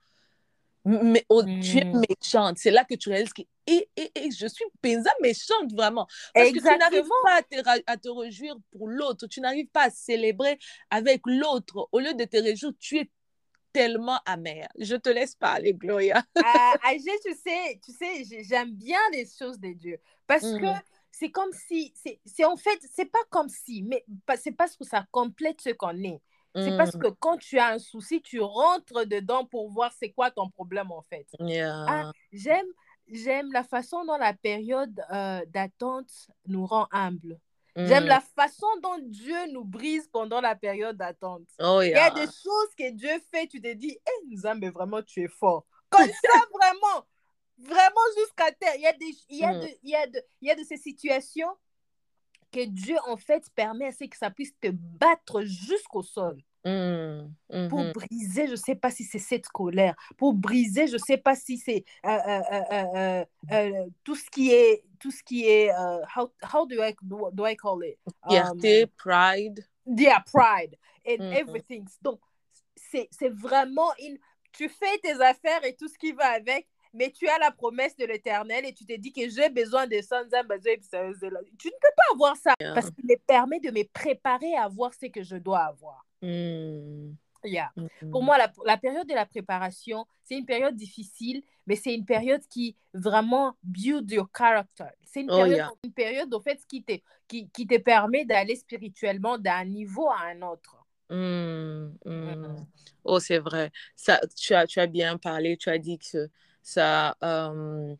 Mais 0.86 1.26
oh, 1.30 1.44
tu 1.44 1.78
es 1.78 1.86
mm. 1.86 2.02
méchante. 2.10 2.58
C'est 2.58 2.72
là 2.72 2.84
que 2.84 2.96
tu 2.96 3.10
réalises 3.10 3.34
que 3.34 3.44
et, 3.66 3.90
et, 3.96 4.12
et, 4.16 4.32
je 4.32 4.48
suis 4.48 4.66
pensa 4.82 5.10
méchante 5.22 5.72
vraiment. 5.74 6.06
Parce 6.34 6.52
que 6.52 6.60
tu 6.60 6.78
n'arrives 6.78 7.08
pas 7.24 7.38
à 7.38 7.42
te, 7.42 7.84
à 7.88 7.98
te 7.98 8.10
réjouir 8.10 8.56
pour 8.72 8.90
l'autre. 8.90 9.28
Tu 9.28 9.40
n'arrives 9.40 9.70
pas 9.70 9.84
à 9.84 9.90
célébrer 9.90 10.60
avec 10.90 11.22
l'autre. 11.26 11.88
Au 11.92 12.00
lieu 12.00 12.14
de 12.14 12.26
te 12.26 12.38
réjouir, 12.38 12.74
tu 12.78 12.98
es 12.98 13.10
tellement 13.72 14.20
amère. 14.26 14.68
Je 14.78 14.96
te 14.96 15.10
laisse 15.10 15.36
parler, 15.36 15.74
Gloria. 15.74 16.24
ah, 16.44 16.76
tu 16.94 17.34
sais, 17.34 17.80
tu 17.84 17.92
sais 17.92 18.44
j'aime 18.44 18.72
bien 18.72 19.00
les 19.12 19.26
choses 19.26 19.60
de 19.60 19.74
Dieu. 19.74 19.98
Parce 20.28 20.44
que 20.44 20.66
mm. 20.66 20.82
c'est 21.12 21.32
comme 21.32 21.52
si, 21.68 21.94
c'est 22.26 22.46
en 22.46 22.58
fait, 22.58 22.80
c'est 22.94 23.12
pas 23.12 23.24
comme 23.30 23.50
si, 23.50 23.84
mais 23.84 24.06
c'est 24.42 24.52
parce 24.52 24.76
que 24.76 24.86
ça 24.86 25.06
complète 25.12 25.62
ce 25.62 25.70
qu'on 25.70 25.98
est. 26.04 26.22
C'est 26.56 26.78
parce 26.78 26.96
mm. 26.96 27.00
que 27.00 27.08
quand 27.08 27.38
tu 27.38 27.58
as 27.58 27.68
un 27.68 27.80
souci, 27.80 28.22
tu 28.22 28.40
rentres 28.40 29.06
dedans 29.08 29.46
pour 29.46 29.72
voir 29.72 29.92
c'est 29.98 30.12
quoi 30.12 30.30
ton 30.32 30.50
problème 30.50 30.92
en 30.92 31.02
fait. 31.02 31.26
Ah, 31.40 32.12
j'aime, 32.32 32.68
j'aime 33.08 33.52
la 33.52 33.64
façon 33.64 34.06
dont 34.06 34.18
la 34.18 34.34
période 34.34 35.02
euh, 35.12 35.42
d'attente 35.48 36.12
nous 36.48 36.66
rend 36.66 36.88
humbles. 36.92 37.40
J'aime 37.76 38.04
mm. 38.04 38.08
la 38.08 38.22
façon 38.22 38.68
dont 38.84 39.00
Dieu 39.02 39.52
nous 39.52 39.66
brise 39.66 40.08
pendant 40.12 40.42
la 40.42 40.56
période 40.56 40.96
d'attente. 40.96 41.48
Oh, 41.60 41.82
Il 41.82 41.90
y 41.90 41.96
a 41.96 42.12
des 42.12 42.26
choses 42.26 42.76
que 42.78 42.92
Dieu 42.92 43.10
fait, 43.32 43.48
tu 43.48 43.60
te 43.60 43.74
dis, 43.74 43.98
eh, 44.06 44.28
nous 44.30 44.42
mais 44.60 44.70
vraiment, 44.70 45.02
tu 45.02 45.24
es 45.24 45.28
fort. 45.28 45.66
Comme 45.90 46.08
ça, 46.08 46.12
vraiment, 46.54 47.08
vraiment 47.58 48.06
jusqu'à 48.20 48.52
terre. 48.52 48.76
Il 48.76 48.82
y 48.82 48.88
a, 48.88 48.94
des, 48.94 49.18
il 49.30 49.40
y 49.40 49.44
a, 49.44 49.54
de, 49.56 49.68
il 49.82 49.90
y 49.90 49.96
a, 49.96 50.06
de, 50.06 50.22
il 50.42 50.48
y 50.50 50.52
a 50.52 50.56
de 50.56 50.64
ces 50.64 50.78
situations 50.78 51.50
que 52.54 52.66
Dieu, 52.66 52.96
en 53.08 53.18
fait, 53.18 53.50
permet 53.56 53.88
à 53.88 53.92
ce 53.92 54.06
que 54.06 54.18
ça 54.18 54.30
puisse 54.30 54.54
te 54.62 54.70
battre 54.72 55.42
jusqu'au 55.42 56.04
sol. 56.04 56.38
Mmh, 56.66 57.68
pour 57.68 57.84
mmh 57.84 57.92
briser, 57.92 58.46
je 58.46 58.52
ne 58.52 58.56
sais 58.56 58.76
pas 58.76 58.90
si 58.90 59.04
c'est 59.04 59.20
cette 59.20 59.50
colère, 59.50 59.96
pour 60.16 60.34
briser, 60.34 60.88
je 60.88 60.94
ne 60.94 60.98
sais 60.98 61.18
pas 61.18 61.36
si 61.36 61.58
c'est 61.58 61.84
euh, 62.06 62.42
euh, 62.72 63.26
euh, 63.52 63.86
tout 64.06 64.16
ce 64.16 64.30
qui 64.30 64.52
est, 64.54 64.86
tout 64.98 65.12
ce 65.12 65.22
qui 65.24 65.46
est, 65.46 65.72
how, 66.16 66.32
how 66.54 66.66
do, 66.66 66.82
I, 66.82 66.96
do, 67.02 67.46
I 67.46 67.58
call 67.58 67.84
it? 67.84 68.00
Fierté, 68.30 68.84
um, 68.84 68.90
pride. 68.96 69.68
Yeah, 69.86 70.22
pride 70.22 70.78
and 71.06 71.18
mmh 71.20 71.34
everything. 71.34 71.86
Donc, 72.02 72.22
c'est 72.76 73.30
vraiment 73.30 73.92
une, 74.00 74.18
tu 74.54 74.70
fais 74.70 74.98
tes 75.00 75.20
affaires 75.22 75.66
et 75.66 75.76
tout 75.76 75.90
ce 75.90 75.98
qui 75.98 76.14
va 76.14 76.28
avec, 76.28 76.70
mais 76.94 77.12
tu 77.12 77.28
as 77.28 77.40
la 77.40 77.52
promesse 77.52 77.96
de 77.98 78.06
l'éternel 78.06 78.66
et 78.66 78.74
tu 78.74 78.86
te 78.86 78.94
dis 78.94 79.12
que 79.12 79.28
j'ai 79.30 79.50
besoin 79.50 79.88
de 79.88 80.00
ça. 80.02 80.24
Tu 80.24 81.68
ne 81.68 81.72
peux 81.72 81.94
pas 81.96 82.14
avoir 82.14 82.36
ça 82.38 82.54
parce 82.60 82.92
qu'il 82.92 83.06
me 83.06 83.16
permet 83.26 83.60
de 83.60 83.72
me 83.72 83.84
préparer 83.92 84.56
à 84.56 84.64
avoir 84.66 84.94
ce 84.94 85.08
que 85.08 85.24
je 85.24 85.36
dois 85.38 85.62
avoir. 85.62 86.06
Hmm. 86.22 87.14
Yeah. 87.44 87.74
Pour 88.12 88.24
moi, 88.24 88.38
la, 88.38 88.52
la, 88.66 88.78
période 88.78 89.08
de 89.08 89.14
la 89.14 89.26
préparation, 89.26 90.06
c'est 90.24 90.38
une 90.38 90.46
période 90.46 90.76
difficile, 90.76 91.44
mais 91.68 91.76
c'est 91.76 91.94
une 91.94 92.06
période 92.06 92.42
qui 92.50 92.78
vraiment 92.94 93.58
build 93.64 94.10
your 94.10 94.30
character. 94.36 94.86
C'est 95.04 95.22
une, 95.22 95.32
oh, 95.32 95.36
période, 95.36 95.68
une 95.84 95.92
période, 95.92 96.34
au 96.34 96.40
fait, 96.40 96.60
qui 96.68 96.84
te, 96.84 96.94
qui, 97.28 97.50
qui 97.50 97.68
te 97.68 97.78
permet 97.78 98.24
d'aller 98.24 98.56
spirituellement 98.56 99.38
d'un 99.38 99.66
niveau 99.66 100.10
à 100.10 100.28
un 100.28 100.42
autre. 100.42 100.78
Hmm, 101.10 101.94
hmm. 102.06 102.66
Oh, 103.04 103.20
c'est 103.20 103.40
vrai. 103.40 103.72
Ça, 103.96 104.22
tu, 104.38 104.54
as, 104.54 104.66
tu 104.66 104.80
as 104.80 104.88
bien 104.88 105.18
parlé, 105.18 105.58
tu 105.58 105.70
as 105.70 105.78
dit 105.78 106.00
que 106.00 106.30
ça, 106.64 107.18
euh, 107.24 107.94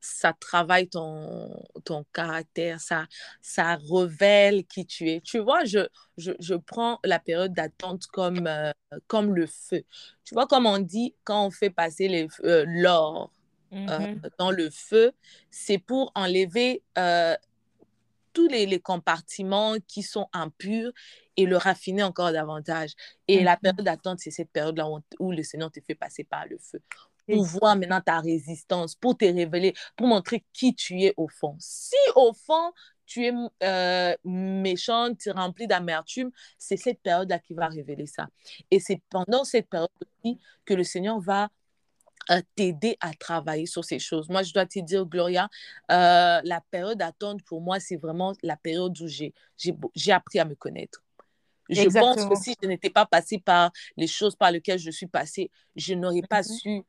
ça 0.00 0.32
travaille 0.32 0.88
ton, 0.88 1.62
ton 1.84 2.04
caractère, 2.12 2.80
ça, 2.80 3.06
ça 3.42 3.76
révèle 3.76 4.64
qui 4.64 4.86
tu 4.86 5.10
es. 5.10 5.20
Tu 5.20 5.38
vois, 5.38 5.64
je, 5.64 5.86
je, 6.16 6.32
je 6.40 6.54
prends 6.54 6.98
la 7.04 7.20
période 7.20 7.52
d'attente 7.52 8.06
comme, 8.06 8.46
euh, 8.46 8.72
comme 9.06 9.34
le 9.34 9.46
feu. 9.46 9.84
Tu 10.24 10.34
vois, 10.34 10.46
comme 10.46 10.66
on 10.66 10.78
dit, 10.78 11.14
quand 11.22 11.46
on 11.46 11.50
fait 11.50 11.70
passer 11.70 12.28
euh, 12.42 12.64
l'or 12.66 13.30
mmh 13.70 14.16
dans 14.38 14.50
le 14.50 14.68
feu, 14.68 15.12
c'est 15.50 15.78
pour 15.78 16.12
enlever 16.14 16.82
tous 18.34 18.48
les, 18.48 18.66
les, 18.66 18.80
compartiments 18.80 19.76
qui 19.88 20.02
sont 20.02 20.28
impurs 20.34 20.92
et 21.38 21.46
le 21.46 21.56
raffiner 21.56 22.02
encore 22.02 22.32
davantage. 22.32 22.92
Et 23.28 23.42
la 23.42 23.54
mmh 23.54 23.60
période 23.60 23.84
d'attente, 23.84 24.18
c'est 24.20 24.30
cette 24.30 24.50
période-là 24.50 24.90
où, 24.90 25.00
où, 25.20 25.32
le 25.32 25.42
Seigneur 25.42 25.70
te 25.70 25.80
fait 25.80 25.94
passer 25.94 26.22
par 26.22 26.46
le 26.46 26.58
feu 26.58 26.82
pour 27.26 27.44
voir 27.44 27.76
maintenant 27.76 28.00
ta 28.00 28.20
résistance, 28.20 28.94
pour 28.94 29.16
te 29.16 29.24
révéler, 29.24 29.74
pour 29.96 30.06
montrer 30.06 30.44
qui 30.52 30.74
tu 30.74 31.02
es 31.02 31.14
au 31.16 31.28
fond. 31.28 31.56
Si 31.58 31.96
au 32.16 32.32
fond, 32.32 32.72
tu 33.06 33.26
es 33.26 33.32
euh, 33.62 34.16
méchante, 34.24 35.18
tu 35.18 35.28
es 35.28 35.32
rempli 35.32 35.66
d'amertume, 35.66 36.30
c'est 36.58 36.76
cette 36.76 37.00
période-là 37.00 37.38
qui 37.38 37.54
va 37.54 37.68
révéler 37.68 38.06
ça. 38.06 38.28
Et 38.70 38.80
c'est 38.80 39.00
pendant 39.10 39.44
cette 39.44 39.68
période 39.68 39.90
aussi 40.00 40.38
que 40.64 40.74
le 40.74 40.84
Seigneur 40.84 41.20
va 41.20 41.48
euh, 42.30 42.40
t'aider 42.54 42.96
à 43.00 43.12
travailler 43.12 43.66
sur 43.66 43.84
ces 43.84 43.98
choses. 43.98 44.28
Moi, 44.28 44.42
je 44.42 44.52
dois 44.52 44.66
te 44.66 44.78
dire, 44.78 45.04
Gloria, 45.04 45.48
euh, 45.90 46.40
la 46.44 46.62
période 46.70 46.98
d'attente 46.98 47.42
pour 47.42 47.60
moi, 47.60 47.80
c'est 47.80 47.96
vraiment 47.96 48.32
la 48.42 48.56
période 48.56 48.98
où 49.00 49.06
j'ai 49.08 50.12
appris 50.12 50.38
à 50.38 50.44
me 50.44 50.54
connaître. 50.54 51.02
Je 51.68 51.88
pense 51.88 52.24
que 52.24 52.34
si 52.36 52.54
je 52.62 52.68
n'étais 52.68 52.90
pas 52.90 53.06
passée 53.06 53.38
par 53.38 53.72
les 53.96 54.06
choses 54.06 54.36
par 54.36 54.50
lesquelles 54.50 54.78
je 54.78 54.90
suis 54.90 55.06
passée, 55.06 55.50
je 55.74 55.94
n'aurais 55.94 56.22
pas 56.22 56.42
mm-hmm. 56.42 56.58
su 56.58 56.82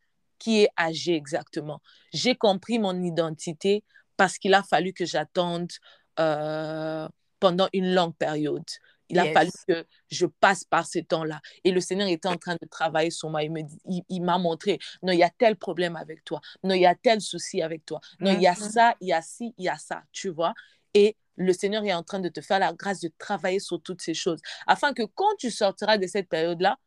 qui 0.43 0.63
est 0.63 0.69
âgé 0.77 1.15
exactement. 1.15 1.81
J'ai 2.13 2.35
compris 2.35 2.77
mon 2.77 3.01
identité 3.01 3.83
parce 4.17 4.37
qu'il 4.37 4.53
a 4.53 4.61
fallu 4.61 4.91
que 4.91 5.05
j'attende 5.05 5.71
euh, 6.19 7.07
pendant 7.39 7.69
une 7.71 7.93
longue 7.93 8.15
période. 8.15 8.65
Il 9.07 9.19
a 9.19 9.31
fallu 9.31 9.51
que 9.67 9.85
je 10.09 10.25
passe 10.25 10.65
par 10.65 10.85
ce 10.85 10.99
temps-là. 10.99 11.39
Et 11.63 11.71
le 11.71 11.79
Seigneur 11.79 12.07
était 12.09 12.27
en 12.27 12.35
train 12.35 12.55
de 12.61 12.67
travailler 12.69 13.09
sur 13.11 13.29
moi. 13.29 13.43
Il, 13.43 13.53
il, 14.09 14.21
m'a 14.21 14.37
montré, 14.37 14.79
non, 15.01 15.13
il 15.13 15.19
y 15.19 15.23
a 15.23 15.29
tel 15.29 15.55
problème 15.55 15.95
avec 15.95 16.25
toi. 16.25 16.41
Non, 16.63 16.73
il 16.73 16.81
y 16.81 16.85
a 16.85 16.95
tel 16.95 17.21
souci 17.21 17.61
avec 17.61 17.85
toi. 17.85 18.01
Non, 18.19 18.31
il 18.33 18.41
y 18.41 18.47
a 18.47 18.53
mm-hmm. 18.53 18.71
ça, 18.71 18.95
il 18.99 19.07
y 19.09 19.13
a 19.13 19.21
ci, 19.21 19.53
il 19.57 19.65
y 19.65 19.69
a 19.69 19.77
ça. 19.77 20.03
Tu 20.11 20.29
vois? 20.29 20.53
Et 20.93 21.15
le 21.37 21.53
Seigneur 21.53 21.85
est 21.85 21.93
en 21.93 22.03
train 22.03 22.19
de 22.19 22.29
te 22.29 22.41
faire 22.41 22.59
la 22.59 22.73
grâce 22.73 22.99
de 22.99 23.11
travailler 23.17 23.59
sur 23.59 23.81
toutes 23.81 24.01
ces 24.01 24.13
choses. 24.13 24.41
Afin 24.67 24.93
que 24.93 25.03
quand 25.03 25.35
tu 25.37 25.51
sortiras 25.51 25.97
de 25.97 26.07
cette 26.07 26.27
période-là, 26.27 26.77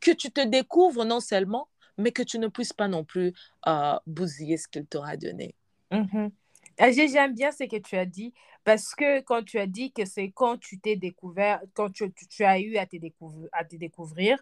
que 0.00 0.10
tu 0.10 0.30
te 0.30 0.44
découvres 0.44 1.04
non 1.04 1.20
seulement, 1.20 1.68
mais 1.98 2.12
que 2.12 2.22
tu 2.22 2.38
ne 2.38 2.48
puisses 2.48 2.72
pas 2.72 2.88
non 2.88 3.04
plus 3.04 3.32
euh, 3.66 3.98
bousiller 4.06 4.56
ce 4.56 4.68
qu'il 4.68 4.86
t'aura 4.86 5.16
donné. 5.16 5.54
Mm-hmm. 5.90 6.30
J'aime 7.10 7.34
bien 7.34 7.52
ce 7.52 7.64
que 7.64 7.76
tu 7.76 7.96
as 7.96 8.06
dit 8.06 8.32
parce 8.64 8.94
que 8.94 9.20
quand 9.20 9.42
tu 9.44 9.58
as 9.58 9.66
dit 9.66 9.92
que 9.92 10.04
c'est 10.04 10.30
quand 10.30 10.58
tu 10.58 10.78
t'es 10.78 10.96
découvert, 10.96 11.60
quand 11.74 11.90
tu, 11.90 12.12
tu, 12.30 12.44
as 12.44 12.60
eu 12.60 12.76
à 12.76 12.86
te, 12.86 12.96
découvrir, 12.96 13.48
à 13.52 13.64
te 13.64 13.76
découvrir, 13.76 14.38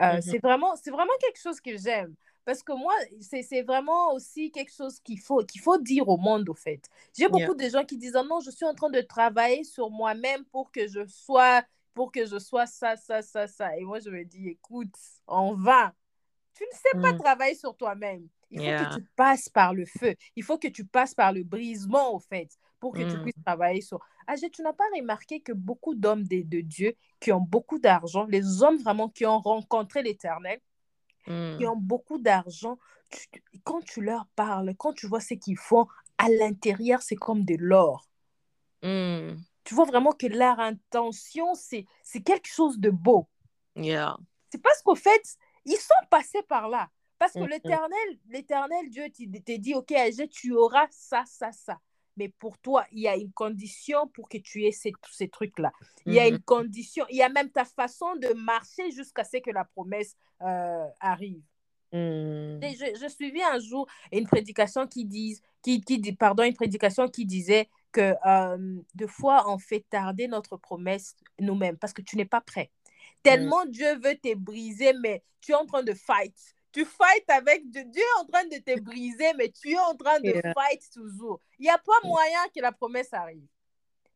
euh, 0.00 0.04
mm-hmm. 0.04 0.22
c'est 0.22 0.38
vraiment, 0.38 0.74
vraiment 0.86 1.12
quelque 1.20 1.40
chose 1.40 1.60
que 1.60 1.76
j'aime. 1.76 2.14
Parce 2.44 2.62
que 2.62 2.72
moi, 2.72 2.92
c'est 3.20 3.62
vraiment 3.62 4.14
aussi 4.14 4.50
quelque 4.50 4.72
chose 4.72 4.98
qu'il 5.00 5.20
faut, 5.20 5.44
qu'il 5.44 5.60
faut 5.60 5.78
dire 5.78 6.08
au 6.08 6.16
monde, 6.16 6.48
au 6.48 6.54
fait. 6.54 6.82
J'ai 7.16 7.28
beaucoup 7.28 7.54
de 7.54 7.68
gens 7.68 7.84
qui 7.84 7.96
disent, 7.96 8.16
oh 8.16 8.24
non, 8.24 8.40
je 8.40 8.50
suis 8.50 8.64
en 8.64 8.74
train 8.74 8.90
de 8.90 9.00
travailler 9.00 9.62
sur 9.62 9.90
moi-même 9.90 10.44
pour 10.46 10.72
que 10.72 10.88
je 10.88 11.06
sois, 11.06 11.62
pour 11.94 12.10
que 12.10 12.26
je 12.26 12.38
sois 12.40 12.66
ça, 12.66 12.96
ça, 12.96 13.22
ça, 13.22 13.46
ça. 13.46 13.76
Et 13.76 13.84
moi, 13.84 14.00
je 14.00 14.10
me 14.10 14.24
dis, 14.24 14.48
écoute, 14.48 14.94
en 15.28 15.54
vain. 15.54 15.92
Tu 16.62 16.76
ne 16.76 16.78
sais 16.78 17.02
pas 17.02 17.12
mm. 17.12 17.18
travailler 17.18 17.54
sur 17.54 17.76
toi-même. 17.76 18.28
Il 18.50 18.60
faut 18.60 18.84
que 18.84 18.94
tu 18.96 19.04
passes 19.16 19.48
par 19.48 19.74
le 19.74 19.84
feu. 19.86 20.14
Il 20.36 20.42
faut 20.42 20.58
que 20.58 20.68
tu 20.68 20.84
passes 20.84 21.14
par 21.14 21.32
le 21.32 21.42
brisement, 21.42 22.14
au 22.14 22.18
fait, 22.18 22.50
pour 22.78 22.92
que 22.92 23.00
tu 23.00 23.16
mm. 23.16 23.22
puisses 23.22 23.44
travailler 23.44 23.80
sur. 23.80 23.98
Ah, 24.26 24.34
tu 24.36 24.62
n'as 24.62 24.72
pas 24.72 24.84
remarqué 24.94 25.40
que 25.40 25.52
beaucoup 25.52 25.94
d'hommes 25.94 26.24
de, 26.24 26.42
de, 26.42 26.60
Dieu 26.60 26.94
qui 27.20 27.32
ont 27.32 27.40
beaucoup 27.40 27.78
d'argent, 27.78 28.26
les 28.26 28.62
hommes 28.62 28.78
vraiment 28.78 29.08
qui 29.08 29.26
ont 29.26 29.40
rencontré 29.40 30.02
l'Éternel, 30.02 30.60
qui 31.24 31.32
mm. 31.32 31.68
ont 31.68 31.76
beaucoup 31.76 32.18
d'argent, 32.18 32.78
quand 33.64 33.82
tu 33.84 34.00
leur 34.00 34.26
parles, 34.36 34.74
quand 34.76 34.92
tu 34.92 35.06
vois 35.06 35.20
ce 35.20 35.34
qu'ils 35.34 35.58
font, 35.58 35.86
à 36.18 36.28
l'intérieur, 36.28 37.02
c'est 37.02 37.16
comme 37.16 37.44
de 37.44 37.56
l'or. 37.58 38.06
Mm. 38.82 39.36
Tu 39.64 39.74
vois 39.74 39.84
vraiment 39.84 40.12
que 40.12 40.26
leur 40.26 40.60
intention, 40.60 41.54
c'est 41.54 41.86
quelque 42.24 42.48
chose 42.48 42.78
de 42.78 42.90
beau. 42.90 43.28
Yeah. 43.76 44.16
C'est 44.50 44.60
parce 44.60 44.82
qu'au 44.82 44.94
fait, 44.94 45.38
ils 45.64 45.76
sont 45.76 45.94
passés 46.10 46.42
par 46.48 46.68
là. 46.68 46.88
Parce 47.18 47.34
que 47.34 47.38
mm, 47.38 47.44
mm. 47.44 47.48
l'éternel, 47.50 48.18
l'éternel 48.28 48.90
Dieu 48.90 49.08
te 49.10 49.56
dit, 49.56 49.74
OK, 49.74 49.94
tu 50.30 50.52
auras 50.54 50.86
ça, 50.90 51.22
ça, 51.26 51.52
ça. 51.52 51.78
Mais 52.16 52.28
pour 52.28 52.58
toi, 52.58 52.84
il 52.92 53.00
y 53.00 53.08
a 53.08 53.16
une 53.16 53.32
condition 53.32 54.06
pour 54.08 54.28
que 54.28 54.38
tu 54.38 54.64
aies 54.64 54.72
ces, 54.72 54.92
ces 55.10 55.28
trucs-là. 55.28 55.72
Il 56.04 56.12
y 56.12 56.18
a 56.18 56.26
une 56.26 56.36
mm-hmm. 56.36 56.44
condition, 56.44 57.06
il 57.08 57.16
y 57.16 57.22
a 57.22 57.28
même 57.28 57.50
ta 57.50 57.64
façon 57.64 58.16
de 58.16 58.34
marcher 58.34 58.90
jusqu'à 58.90 59.24
ce 59.24 59.38
que 59.38 59.50
la 59.50 59.64
promesse 59.64 60.14
euh, 60.42 60.86
arrive. 61.00 61.42
Mm. 61.92 62.60
Je, 62.60 62.98
je, 63.00 63.08
suivis 63.08 63.42
un 63.42 63.58
jour 63.58 63.86
une 64.10 64.26
prédication 64.26 64.86
qui 64.86 65.06
qui, 65.62 65.80
qui, 65.80 66.12
pardon, 66.14 66.42
une 66.42 66.54
prédication 66.54 67.08
qui 67.08 67.24
disait 67.24 67.68
que 67.92 68.14
euh, 68.26 68.80
de 68.94 69.06
fois, 69.06 69.48
on 69.48 69.58
fait 69.58 69.84
tarder 69.88 70.26
notre 70.26 70.56
promesse 70.56 71.14
nous-mêmes 71.38 71.76
parce 71.76 71.92
que 71.92 72.02
tu 72.02 72.16
n'es 72.16 72.24
pas 72.24 72.40
prêt. 72.40 72.70
Tellement 73.22 73.64
Dieu 73.66 73.96
veut 73.96 74.16
te 74.16 74.34
briser, 74.34 74.92
mais 74.94 75.22
tu 75.40 75.52
es 75.52 75.54
en 75.54 75.66
train 75.66 75.82
de 75.82 75.94
fight. 75.94 76.34
Tu 76.72 76.84
fight 76.84 77.24
avec 77.28 77.68
Dieu. 77.70 77.84
Dieu 77.84 78.02
est 78.02 78.20
en 78.20 78.26
train 78.26 78.44
de 78.44 78.56
te 78.56 78.80
briser, 78.80 79.32
mais 79.36 79.50
tu 79.50 79.72
es 79.72 79.78
en 79.78 79.94
train 79.94 80.18
de 80.20 80.32
fight 80.32 80.82
toujours. 80.92 81.40
Il 81.58 81.64
n'y 81.64 81.70
a 81.70 81.78
pas 81.78 82.00
moyen 82.04 82.40
que 82.54 82.60
la 82.60 82.72
promesse 82.72 83.12
arrive. 83.12 83.46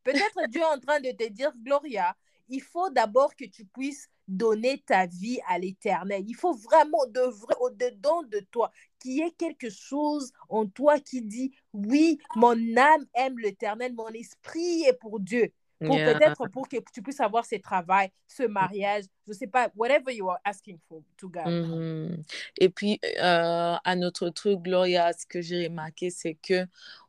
Peut-être 0.03 0.47
Dieu 0.49 0.61
est 0.61 0.65
en 0.65 0.79
train 0.79 0.99
de 0.99 1.11
te 1.11 1.27
dire, 1.29 1.51
Gloria, 1.63 2.15
il 2.49 2.61
faut 2.61 2.89
d'abord 2.89 3.35
que 3.35 3.45
tu 3.45 3.65
puisses 3.65 4.09
donner 4.27 4.81
ta 4.85 5.05
vie 5.05 5.39
à 5.47 5.59
l'éternel. 5.59 6.23
Il 6.27 6.35
faut 6.35 6.53
vraiment, 6.53 7.05
de 7.07 7.21
vrai, 7.21 7.55
au-dedans 7.59 8.23
de 8.23 8.39
toi, 8.51 8.71
qu'il 8.99 9.13
y 9.13 9.21
ait 9.21 9.31
quelque 9.31 9.69
chose 9.69 10.31
en 10.49 10.65
toi 10.65 10.99
qui 10.99 11.21
dit, 11.21 11.53
oui, 11.73 12.19
mon 12.35 12.57
âme 12.77 13.05
aime 13.13 13.37
l'éternel, 13.39 13.93
mon 13.93 14.09
esprit 14.09 14.83
est 14.83 14.97
pour 14.99 15.19
Dieu 15.19 15.53
pour 15.79 15.95
peut-être 15.95 16.47
pour 16.47 16.67
que 16.67 16.77
tu 16.91 17.01
puisses 17.01 17.19
avoir 17.19 17.45
ce 17.45 17.55
travail, 17.55 18.09
ce 18.27 18.43
mariage, 18.43 19.03
je 19.27 19.33
sais 19.33 19.47
pas, 19.47 19.69
whatever 19.75 20.13
you 20.13 20.29
are 20.29 20.39
asking 20.43 20.79
for 20.87 21.01
to 21.17 21.29
God. 21.29 21.45
Mm-hmm. 21.45 22.23
Et 22.59 22.69
puis, 22.69 22.99
euh, 23.21 23.75
un 23.83 24.01
autre 24.01 24.29
truc, 24.29 24.61
Gloria, 24.61 25.13
ce 25.13 25.25
que 25.25 25.41
j'ai 25.41 25.67
remarqué, 25.67 26.09
c'est 26.09 26.35
que 26.35 26.65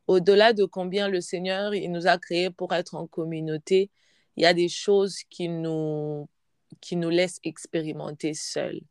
au-delà 0.07 0.53
de 0.53 0.65
combien 0.65 1.07
le 1.07 1.21
Seigneur 1.21 1.73
il 1.73 1.91
nous 1.91 2.07
a 2.07 2.17
créés 2.17 2.49
pour 2.51 2.73
être 2.73 2.95
en 2.95 3.07
communauté, 3.07 3.89
il 4.37 4.43
y 4.43 4.45
a 4.45 4.53
des 4.53 4.69
choses 4.69 5.23
qui 5.29 5.49
nous, 5.49 6.29
qui 6.79 6.95
nous 6.95 7.09
laissent 7.09 7.39
expérimenter 7.43 8.33
seuls. 8.33 8.81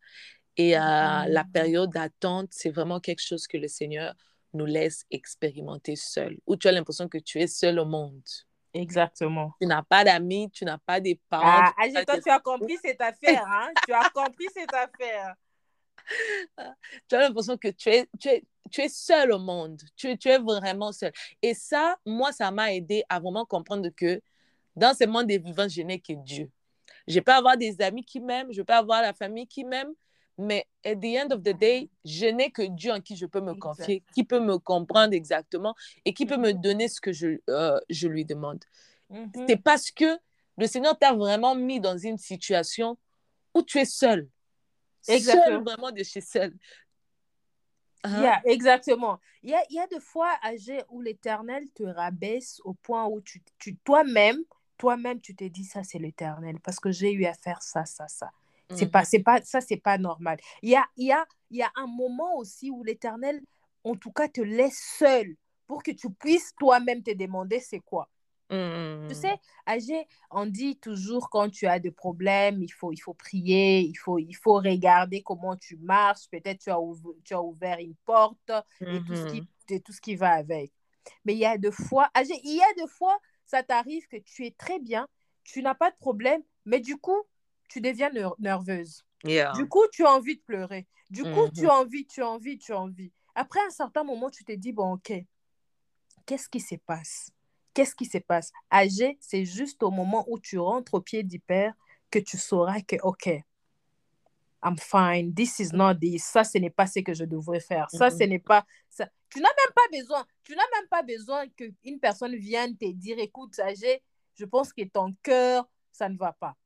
Et 0.56 0.76
euh, 0.76 0.80
la 0.80 1.26
mm-hmm. 1.28 1.52
période 1.52 1.90
d'attente, 1.90 2.48
c'est 2.50 2.70
vraiment 2.70 2.98
quelque 2.98 3.22
chose 3.22 3.46
que 3.46 3.56
le 3.56 3.68
Seigneur 3.68 4.14
nous 4.54 4.66
laisse 4.66 5.04
expérimenter 5.10 5.94
seul, 5.94 6.38
où 6.46 6.56
tu 6.56 6.68
as 6.68 6.72
l'impression 6.72 7.08
que 7.08 7.18
tu 7.18 7.38
es 7.38 7.46
seul 7.46 7.78
au 7.78 7.84
monde? 7.84 8.22
Exactement. 8.74 9.52
Tu 9.61 9.66
n'as 9.66 9.83
pas 9.83 10.04
d'amis, 10.04 10.50
tu 10.50 10.64
n'as 10.64 10.78
pas 10.78 11.00
de 11.00 11.16
parents. 11.28 11.44
Ah, 11.46 11.74
ah 11.78 12.04
toi, 12.04 12.20
tu 12.20 12.31
as 12.31 12.40
compris 12.40 12.76
cette 12.83 13.00
affaire, 13.00 13.46
hein? 13.46 13.70
tu 13.87 13.92
as 13.92 14.11
compris 14.11 14.46
cette 14.54 14.74
affaire. 14.74 15.35
Tu 17.09 17.14
as 17.14 17.20
l'impression 17.20 17.57
que 17.57 17.68
tu 17.68 17.88
es, 17.90 18.09
tu, 18.18 18.28
es, 18.28 18.44
tu 18.70 18.81
es 18.81 18.88
seul 18.88 19.33
au 19.33 19.38
monde. 19.38 19.81
Tu, 19.96 20.16
tu 20.16 20.28
es 20.28 20.38
vraiment 20.38 20.92
seul. 20.92 21.12
Et 21.42 21.54
ça, 21.54 21.96
moi, 22.07 22.33
ça 22.33 22.50
m'a 22.50 22.72
aidé 22.72 23.04
à 23.09 23.20
vraiment 23.20 23.44
comprendre 23.44 23.88
que 23.90 24.20
dans 24.76 24.94
ce 24.94 25.04
monde 25.07 25.26
des 25.26 25.38
vivants, 25.38 25.68
je 25.68 25.83
n'ai 25.83 26.00
que 26.00 26.12
Dieu. 26.12 26.50
Je 27.07 27.20
peux 27.20 27.33
avoir 27.33 27.57
des 27.57 27.81
amis 27.81 28.04
qui 28.04 28.20
m'aiment, 28.20 28.52
je 28.52 28.62
peux 28.62 28.72
avoir 28.72 29.02
la 29.02 29.12
famille 29.12 29.46
qui 29.46 29.64
m'aime, 29.64 29.92
mais 30.38 30.66
at 30.85 30.94
the 30.96 31.16
end 31.16 31.33
of 31.33 31.42
the 31.42 31.53
day, 31.53 31.90
je 32.05 32.27
n'ai 32.27 32.51
que 32.51 32.62
Dieu 32.62 32.92
en 32.92 33.01
qui 33.01 33.16
je 33.16 33.27
peux 33.27 33.40
me 33.40 33.55
confier, 33.55 34.05
qui 34.14 34.22
peut 34.24 34.38
me 34.38 34.59
comprendre 34.59 35.12
exactement 35.12 35.74
et 36.05 36.14
qui 36.14 36.27
peut 36.27 36.37
me 36.37 36.51
mm-hmm. 36.51 36.61
donner 36.61 36.88
ce 36.88 37.01
que 37.01 37.12
je, 37.12 37.40
euh, 37.51 37.79
je 37.90 38.07
lui 38.07 38.24
demande. 38.24 38.64
Mm-hmm. 39.11 39.44
C'est 39.48 39.57
parce 39.57 39.90
que 39.90 40.18
le 40.57 40.66
Seigneur 40.66 40.96
t'a 40.96 41.12
vraiment 41.12 41.57
mis 41.57 41.81
dans 41.81 41.98
une 41.98 42.18
situation 42.18 42.96
où 43.53 43.62
tu 43.62 43.79
es 43.79 43.85
seul. 43.85 44.29
Exactement. 45.09 45.44
Seul, 45.44 45.62
vraiment 45.64 45.90
de 45.90 46.03
chez 46.05 46.20
seul. 46.20 46.55
Hein? 48.05 48.40
exactement. 48.44 49.18
Il 49.42 49.51
y 49.51 49.55
a, 49.55 49.62
y 49.70 49.79
a 49.81 49.87
des 49.88 50.01
fois 50.01 50.33
âgé 50.44 50.83
où 50.88 51.01
l'Éternel 51.01 51.68
te 51.74 51.83
rabaisse 51.83 52.61
au 52.64 52.74
point 52.74 53.07
où 53.07 53.20
tu, 53.20 53.42
tu 53.59 53.77
toi-même, 53.79 54.38
toi-même, 54.77 55.20
tu 55.20 55.35
te 55.35 55.44
dis 55.44 55.64
ça, 55.64 55.83
c'est 55.83 55.98
l'Éternel 55.98 56.61
parce 56.61 56.79
que 56.79 56.92
j'ai 56.92 57.12
eu 57.12 57.24
à 57.24 57.35
faire 57.35 57.61
ça, 57.61 57.85
ça, 57.85 58.07
ça. 58.07 58.31
C'est 58.70 58.87
mmh. 58.87 58.90
pas, 58.90 59.04
c'est 59.04 59.18
pas, 59.20 59.42
ça, 59.42 59.61
c'est 59.61 59.78
pas 59.78 59.98
normal. 59.98 60.38
Il 60.62 60.70
y 60.70 60.76
a, 60.76 60.87
il 60.96 61.07
y, 61.07 61.12
a, 61.12 61.26
il 61.50 61.59
y 61.59 61.62
a 61.62 61.70
un 61.76 61.87
moment 61.87 62.37
aussi 62.37 62.70
où 62.70 62.85
l'Éternel, 62.85 63.40
en 63.85 63.94
tout 63.96 64.12
cas, 64.12 64.28
te 64.28 64.40
laisse 64.40 64.78
seul 64.98 65.37
pour 65.66 65.83
que 65.83 65.90
tu 65.90 66.11
puisses 66.11 66.54
toi-même 66.59 67.02
te 67.02 67.12
demander 67.14 67.61
c'est 67.61 67.81
quoi. 67.81 68.09
Tu 68.50 68.57
mmh. 68.57 69.12
sais, 69.12 69.37
âgé, 69.66 70.07
on 70.31 70.46
dit 70.46 70.78
toujours 70.78 71.28
quand 71.28 71.50
tu 71.50 71.66
as 71.66 71.78
des 71.78 71.90
problèmes, 71.90 72.62
il 72.62 72.72
faut, 72.72 72.92
il 72.92 72.98
faut 72.98 73.12
prier, 73.12 73.81
il 73.81 73.94
faut, 73.94 74.18
il 74.18 74.33
faut 74.35 74.54
regarder 74.54 75.22
comment 75.22 75.54
tu 75.54 75.76
marches. 75.76 76.31
Peut-être 76.31 76.61
tu 76.61 76.70
as, 76.70 76.81
ouvert, 76.81 77.12
tu 77.24 77.35
as 77.35 77.42
ouvert 77.42 77.78
une 77.78 77.94
porte 78.07 78.50
et, 78.81 79.00
tout 79.07 79.14
ce 79.14 79.33
qui, 79.33 79.42
mmh. 79.42 79.81
tout 79.81 79.92
ce 79.92 80.00
qui 80.00 80.16
va 80.16 80.31
avec. 80.31 80.72
Mais 81.24 81.35
il 81.35 81.38
y 81.38 81.46
a 81.46 81.59
des 81.59 81.70
fois, 81.70 82.09
âgé, 82.16 82.35
il 82.42 82.57
y 82.57 82.62
a 82.62 82.74
des 82.83 82.90
fois, 82.90 83.18
ça 83.44 83.62
t'arrive 83.62 84.07
que 84.09 84.16
tu 84.16 84.46
es 84.46 84.50
très 84.52 84.78
bien, 84.78 85.09
tu 85.44 85.62
n'as 85.62 85.74
pas 85.74 85.90
de 85.90 85.96
problème, 85.96 86.42
mais 86.64 86.81
du 86.81 86.96
coup, 86.96 87.22
tu 87.68 87.81
deviens 87.81 88.11
nerveuse. 88.38 89.04
Du 89.24 89.68
coup, 89.68 89.85
tu 89.92 90.04
as 90.04 90.12
envie 90.12 90.37
de 90.37 90.42
pleurer. 90.42 90.87
Du 91.11 91.22
coup, 91.22 91.48
tu 91.48 91.62
mm-hmm. 91.62 91.68
as 91.68 91.74
envie, 91.74 92.07
tu 92.07 92.22
as 92.22 92.28
envie, 92.28 92.59
tu 92.59 92.72
as 92.72 92.81
envie. 92.81 93.12
Après 93.35 93.61
un 93.66 93.70
certain 93.70 94.04
moment, 94.04 94.31
tu 94.31 94.44
te 94.44 94.52
dis, 94.52 94.72
bon, 94.72 94.94
ok, 94.94 95.12
qu'est-ce 96.26 96.48
qui 96.48 96.61
se 96.61 96.74
passe? 96.74 97.31
Qu'est-ce 97.72 97.94
qui 97.94 98.04
se 98.04 98.18
passe? 98.18 98.52
Âgé, 98.70 99.16
c'est 99.20 99.44
juste 99.44 99.83
au 99.83 99.90
moment 99.90 100.24
où 100.28 100.38
tu 100.38 100.59
rentres 100.59 100.94
au 100.94 101.00
pied 101.00 101.22
du 101.22 101.38
Père 101.38 101.74
que 102.11 102.18
tu 102.18 102.37
sauras 102.37 102.81
que, 102.81 102.96
ok, 103.02 103.31
I'm 104.62 104.76
fine, 104.76 105.33
this 105.35 105.61
is 105.61 105.70
not 105.72 105.94
this, 105.94 106.24
ça, 106.24 106.42
ce 106.42 106.59
n'est 106.59 106.70
pas 106.70 106.87
ce 106.87 106.98
que 106.98 107.14
je 107.14 107.24
devrais 107.24 107.61
faire, 107.61 107.88
ça, 107.90 108.11
ce 108.11 108.16
mm-hmm. 108.16 108.28
n'est 108.28 108.38
pas... 108.40 108.66
Ça. 108.90 109.09
Tu 109.31 109.40
n'as 109.40 109.48
même 109.48 109.74
pas 109.74 109.96
besoin, 109.96 110.26
tu 110.42 110.57
n'as 110.57 110.68
même 110.74 110.88
pas 110.88 111.02
besoin 111.02 111.46
qu'une 111.48 112.00
personne 112.00 112.35
vienne 112.35 112.76
te 112.76 112.90
dire, 112.92 113.18
écoute, 113.18 113.59
âgé, 113.61 114.02
je 114.35 114.44
pense 114.44 114.72
que 114.72 114.83
ton 114.85 115.14
cœur, 115.22 115.68
ça 115.92 116.09
ne 116.09 116.16
va 116.16 116.33
pas. 116.33 116.57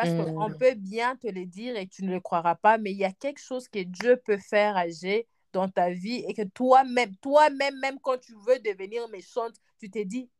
Parce 0.00 0.14
qu'on 0.14 0.48
mmh. 0.48 0.56
peut 0.56 0.74
bien 0.76 1.14
te 1.16 1.26
le 1.26 1.44
dire 1.44 1.76
et 1.76 1.86
tu 1.86 2.04
ne 2.04 2.12
le 2.12 2.20
croiras 2.20 2.54
pas, 2.54 2.78
mais 2.78 2.90
il 2.90 2.96
y 2.96 3.04
a 3.04 3.12
quelque 3.12 3.38
chose 3.38 3.68
que 3.68 3.80
Dieu 3.80 4.16
peut 4.24 4.38
faire 4.38 4.74
agir 4.74 5.22
dans 5.52 5.68
ta 5.68 5.90
vie 5.90 6.24
et 6.26 6.32
que 6.32 6.42
toi-même, 6.54 7.14
toi-même, 7.16 7.78
même 7.80 7.98
quand 8.00 8.18
tu 8.18 8.32
veux 8.46 8.58
devenir 8.60 9.06
méchante, 9.10 9.56
tu 9.78 9.90
te 9.90 10.02
dis, 10.02 10.30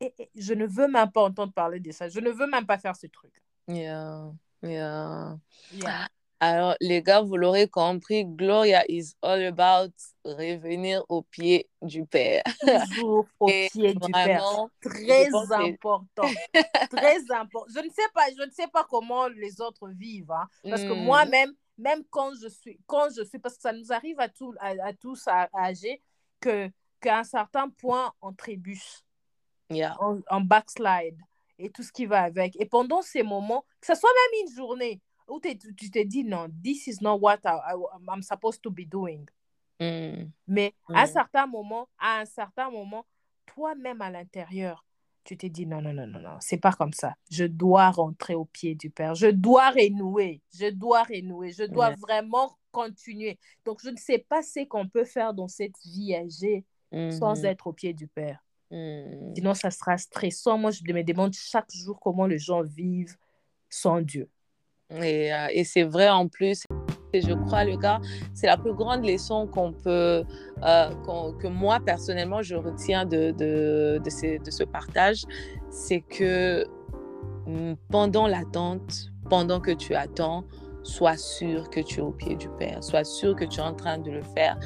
eh, 0.00 0.14
eh, 0.18 0.30
je 0.34 0.54
ne 0.54 0.66
veux 0.66 0.88
même 0.88 1.12
pas 1.12 1.24
entendre 1.24 1.52
parler 1.52 1.78
de 1.78 1.92
ça, 1.92 2.08
je 2.08 2.20
ne 2.20 2.30
veux 2.30 2.46
même 2.46 2.64
pas 2.64 2.78
faire 2.78 2.96
ce 2.96 3.06
truc. 3.06 3.32
Yeah, 3.68 4.32
yeah. 4.62 5.36
yeah. 5.74 6.08
Alors, 6.44 6.74
les 6.80 7.04
gars, 7.04 7.20
vous 7.20 7.36
l'aurez 7.36 7.68
compris, 7.68 8.24
Gloria 8.24 8.82
is 8.88 9.14
all 9.22 9.40
about 9.44 9.92
revenir 10.24 11.04
au 11.08 11.22
pied 11.22 11.70
du 11.82 12.04
Père. 12.04 12.42
Toujours 12.96 13.28
au 13.38 13.46
pied 13.46 13.94
du 13.94 14.10
Père. 14.10 14.44
Très 14.80 15.28
important. 15.28 16.26
Très 16.90 17.30
important. 17.30 17.72
Je 17.72 17.78
ne 17.78 17.90
sais 17.90 18.08
pas, 18.12 18.24
je 18.36 18.44
ne 18.44 18.50
sais 18.50 18.66
pas 18.66 18.84
comment 18.90 19.28
les 19.28 19.60
autres 19.60 19.88
vivent, 19.90 20.32
hein, 20.32 20.48
parce 20.68 20.82
que 20.82 20.92
hmm. 20.92 21.04
moi-même, 21.04 21.52
même 21.78 22.02
quand 22.10 22.32
je 22.34 22.48
suis, 22.48 22.76
quand 22.88 23.08
je 23.16 23.22
suis, 23.22 23.38
parce 23.38 23.54
que 23.54 23.62
ça 23.62 23.72
nous 23.72 23.92
arrive 23.92 24.18
à, 24.18 24.28
tous 24.28 24.56
à, 24.58 24.92
tous 24.94 25.22
à, 25.28 25.48
âger, 25.56 26.02
que 26.40 26.68
qu'à 27.00 27.20
un 27.20 27.24
certain 27.24 27.68
point, 27.68 28.12
on 28.20 28.32
trébuche, 28.32 29.04
yeah. 29.70 29.96
on 30.00 30.40
backslide 30.40 31.20
et 31.60 31.70
tout 31.70 31.84
ce 31.84 31.92
qui 31.92 32.06
va 32.06 32.22
avec. 32.22 32.60
Et 32.60 32.66
pendant 32.66 33.00
ces 33.00 33.22
moments, 33.22 33.64
que 33.80 33.86
ce 33.86 33.94
soit 33.94 34.10
même 34.10 34.48
une 34.48 34.56
journée, 34.56 35.00
où 35.32 35.40
tu 35.40 35.90
te 35.90 36.04
dis 36.04 36.24
non, 36.24 36.48
this 36.62 36.86
is 36.86 36.98
not 37.00 37.18
what 37.20 37.40
I, 37.44 37.74
I'm 38.08 38.22
supposed 38.22 38.62
to 38.62 38.70
be 38.70 38.86
doing. 38.86 39.26
Mm. 39.80 40.30
Mais 40.46 40.74
à 40.88 41.02
un 41.02 41.04
mm. 41.04 41.12
certain 41.12 41.46
moment, 41.46 41.88
à 41.98 42.20
un 42.20 42.24
certain 42.24 42.70
moment, 42.70 43.06
toi-même 43.46 44.00
à 44.00 44.10
l'intérieur, 44.10 44.84
tu 45.24 45.36
t'es 45.36 45.48
dit 45.48 45.66
non, 45.66 45.80
non, 45.80 45.92
non, 45.92 46.06
non, 46.06 46.20
non, 46.20 46.36
c'est 46.40 46.58
pas 46.58 46.72
comme 46.72 46.92
ça. 46.92 47.14
Je 47.30 47.44
dois 47.44 47.90
rentrer 47.90 48.34
au 48.34 48.44
pied 48.44 48.74
du 48.74 48.90
Père. 48.90 49.14
Je 49.14 49.28
dois 49.28 49.70
renouer. 49.70 50.42
Je 50.52 50.70
dois 50.70 51.04
renouer. 51.04 51.52
Je 51.52 51.64
dois 51.64 51.94
vraiment 51.94 52.56
continuer. 52.72 53.38
Donc, 53.64 53.80
je 53.82 53.90
ne 53.90 53.96
sais 53.96 54.18
pas 54.18 54.42
ce 54.42 54.64
qu'on 54.66 54.88
peut 54.88 55.04
faire 55.04 55.32
dans 55.32 55.48
cette 55.48 55.76
vie 55.84 56.14
âgée 56.14 56.64
sans 56.90 57.38
mhm. 57.38 57.46
être 57.46 57.66
au 57.68 57.72
pied 57.72 57.94
du 57.94 58.08
Père. 58.08 58.44
Sinon, 58.70 59.54
ça 59.54 59.70
sera 59.70 59.98
stressant. 59.98 60.56
Moi, 60.58 60.70
je 60.70 60.82
me 60.82 61.02
demande 61.02 61.34
chaque 61.34 61.70
jour 61.72 62.00
comment 62.00 62.26
les 62.26 62.38
gens 62.38 62.62
vivent 62.62 63.16
sans 63.68 64.00
Dieu. 64.00 64.28
Et, 65.00 65.32
euh, 65.32 65.46
et 65.52 65.64
c'est 65.64 65.84
vrai 65.84 66.08
en 66.08 66.28
plus. 66.28 66.64
Je 67.14 67.34
crois, 67.46 67.64
le 67.64 67.76
gars, 67.76 68.00
c'est 68.32 68.46
la 68.46 68.56
plus 68.56 68.72
grande 68.72 69.04
leçon 69.04 69.46
qu'on 69.46 69.72
peut, 69.72 70.24
euh, 70.62 70.90
que 71.38 71.46
moi 71.46 71.78
personnellement, 71.78 72.40
je 72.40 72.56
retiens 72.56 73.04
de, 73.04 73.32
de, 73.32 74.00
de 74.02 74.50
ce 74.50 74.64
partage, 74.64 75.24
c'est 75.70 76.00
que 76.00 76.64
mm, 77.46 77.74
pendant 77.90 78.26
l'attente, 78.26 79.12
pendant 79.28 79.60
que 79.60 79.72
tu 79.72 79.94
attends, 79.94 80.44
sois 80.82 81.16
sûr 81.16 81.70
que 81.70 81.80
tu 81.80 82.00
es 82.00 82.02
au 82.02 82.10
pied 82.10 82.36
du 82.36 82.48
Père. 82.58 82.82
Sois 82.82 83.04
sûr 83.04 83.36
que 83.36 83.44
tu 83.44 83.60
es 83.60 83.62
en 83.62 83.74
train 83.74 83.98
de 83.98 84.10
le 84.10 84.22
faire 84.22 84.58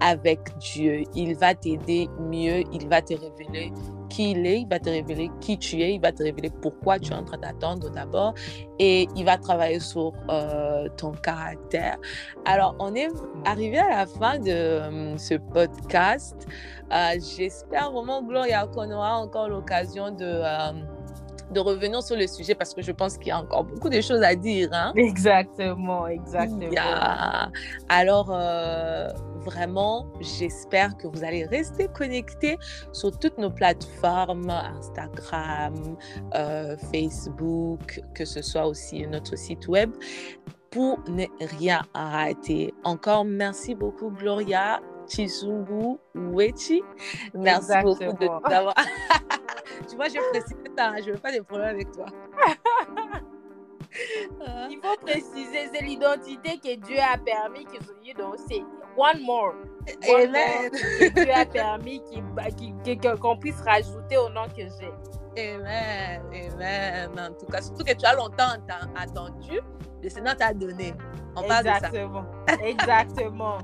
avec 0.00 0.40
Dieu. 0.58 1.02
Il 1.14 1.34
va 1.36 1.54
t'aider 1.54 2.08
mieux. 2.20 2.62
Il 2.72 2.88
va 2.88 3.02
te 3.02 3.14
révéler 3.14 3.72
qui 4.14 4.30
il 4.30 4.46
est. 4.46 4.60
Il 4.60 4.68
va 4.68 4.78
te 4.78 4.88
révéler 4.88 5.30
qui 5.40 5.58
tu 5.58 5.80
es. 5.82 5.94
Il 5.94 6.00
va 6.00 6.12
te 6.12 6.22
révéler 6.22 6.50
pourquoi 6.62 6.98
tu 6.98 7.12
es 7.12 7.14
en 7.14 7.24
train 7.24 7.38
d'attendre 7.38 7.90
d'abord. 7.90 8.34
Et 8.78 9.08
il 9.16 9.24
va 9.24 9.36
travailler 9.36 9.80
sur 9.80 10.12
euh, 10.30 10.88
ton 10.96 11.12
caractère. 11.12 11.96
Alors, 12.44 12.76
on 12.78 12.94
est 12.94 13.08
arrivé 13.44 13.78
à 13.78 13.88
la 13.88 14.06
fin 14.06 14.38
de 14.38 14.50
euh, 14.50 15.18
ce 15.18 15.34
podcast. 15.34 16.46
Euh, 16.92 17.18
j'espère 17.36 17.90
vraiment, 17.90 18.22
Gloria, 18.22 18.66
qu'on 18.66 18.90
aura 18.90 19.18
encore 19.18 19.48
l'occasion 19.48 20.10
de 20.10 20.42
de 21.52 21.60
revenir 21.60 22.02
sur 22.02 22.16
le 22.16 22.26
sujet 22.26 22.54
parce 22.54 22.74
que 22.74 22.82
je 22.82 22.90
pense 22.90 23.16
qu'il 23.18 23.28
y 23.28 23.30
a 23.30 23.38
encore 23.38 23.64
beaucoup 23.64 23.88
de 23.88 24.00
choses 24.00 24.22
à 24.22 24.34
dire. 24.34 24.70
Hein? 24.72 24.92
Exactement, 24.96 26.06
exactement. 26.08 26.70
Alors, 27.88 28.30
euh, 28.30 29.08
vraiment, 29.44 30.06
j'espère 30.20 30.96
que 30.96 31.06
vous 31.06 31.22
allez 31.24 31.44
rester 31.44 31.88
connectés 31.88 32.56
sur 32.92 33.16
toutes 33.18 33.38
nos 33.38 33.50
plateformes, 33.50 34.50
Instagram, 34.50 35.96
euh, 36.34 36.76
Facebook, 36.90 38.00
que 38.14 38.24
ce 38.24 38.42
soit 38.42 38.66
aussi 38.66 39.06
notre 39.06 39.36
site 39.36 39.68
web 39.68 39.90
pour 40.70 40.98
ne 41.08 41.24
rien 41.58 41.82
rater. 41.94 42.74
Encore 42.82 43.24
merci 43.24 43.74
beaucoup, 43.74 44.10
Gloria. 44.10 44.80
Chizungu 45.06 45.98
Wechi. 46.14 46.82
Merci 47.34 47.72
beaucoup 47.82 47.98
de 47.98 48.48
t'avoir. 48.48 48.74
tu 49.88 49.96
vois, 49.96 50.08
je 50.08 50.30
précise 50.30 50.56
ça, 50.76 50.88
hein, 50.88 50.96
je 51.04 51.12
veux 51.12 51.18
pas 51.18 51.30
de 51.30 51.40
problèmes 51.40 51.74
avec 51.74 51.92
toi. 51.92 52.06
Il 54.70 54.78
faut 54.82 54.96
préciser, 55.02 55.68
c'est 55.72 55.84
l'identité 55.84 56.58
que 56.58 56.74
Dieu 56.76 56.96
a 56.98 57.16
permis 57.18 57.64
que 57.64 57.78
vous 57.82 57.94
donc 58.18 58.36
c'est 58.48 58.62
one 58.96 59.22
more. 59.22 59.54
Amen. 60.08 60.70
que 60.70 61.08
Dieu 61.10 61.32
a 61.34 61.44
permis 61.44 62.00
qu'on 63.20 63.36
puisse 63.36 63.60
rajouter 63.60 64.16
au 64.16 64.28
nom 64.30 64.46
que 64.48 64.62
j'ai. 64.62 64.92
Amen, 65.36 66.22
amen. 66.32 67.10
En 67.18 67.32
tout 67.34 67.46
cas, 67.46 67.60
surtout 67.60 67.84
que 67.84 67.92
tu 67.92 68.06
as 68.06 68.14
longtemps 68.14 68.54
attendu, 68.96 69.60
le 70.02 70.08
Seigneur 70.08 70.36
t'a 70.36 70.54
donné. 70.54 70.94
On 71.36 71.42
parle 71.42 71.66
Exactement. 71.66 72.24
de 72.46 72.52
ça. 72.52 72.66
Exactement. 72.66 73.58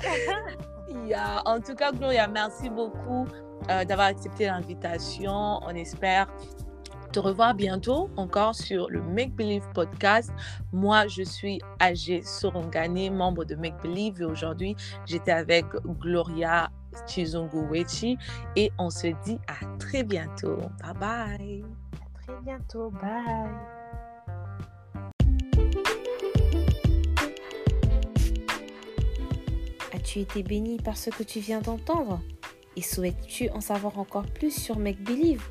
yeah. 1.06 1.42
En 1.44 1.60
tout 1.60 1.74
cas, 1.74 1.92
Gloria, 1.92 2.26
merci 2.26 2.70
beaucoup 2.70 3.26
euh, 3.70 3.84
d'avoir 3.84 4.08
accepté 4.08 4.46
l'invitation. 4.46 5.60
On 5.62 5.74
espère 5.74 6.28
te 7.10 7.18
revoir 7.18 7.54
bientôt 7.54 8.08
encore 8.16 8.54
sur 8.54 8.88
le 8.88 9.02
Make 9.02 9.34
Believe 9.34 9.68
podcast. 9.74 10.30
Moi, 10.72 11.08
je 11.08 11.22
suis 11.22 11.60
Agé 11.80 12.22
Sorongani, 12.22 13.10
membre 13.10 13.44
de 13.44 13.56
Make 13.56 13.82
Believe 13.82 14.22
et 14.22 14.24
aujourd'hui, 14.24 14.76
j'étais 15.06 15.32
avec 15.32 15.64
Gloria 16.00 16.70
Chizungu-Wechi 17.06 18.16
et 18.54 18.70
on 18.78 18.90
se 18.90 19.08
dit 19.24 19.38
à 19.48 19.66
très 19.78 20.04
bientôt. 20.04 20.58
Bye 20.82 20.94
bye. 21.00 21.64
À 21.94 22.22
très 22.22 22.40
bientôt. 22.42 22.90
Bye. 22.90 23.50
As-tu 29.92 30.20
été 30.20 30.42
béni 30.44 30.76
par 30.78 30.96
ce 30.96 31.10
que 31.10 31.24
tu 31.24 31.40
viens 31.40 31.60
d'entendre? 31.60 32.20
Et 32.76 32.82
souhaites-tu 32.82 33.50
en 33.50 33.60
savoir 33.60 33.98
encore 33.98 34.26
plus 34.26 34.52
sur 34.52 34.78
Make 34.78 35.02
Believe? 35.02 35.42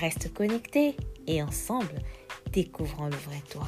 reste 0.00 0.34
connecté 0.34 0.96
et 1.26 1.42
ensemble, 1.42 1.94
découvrons 2.52 3.06
le 3.06 3.16
vrai 3.16 3.40
toi. 3.50 3.66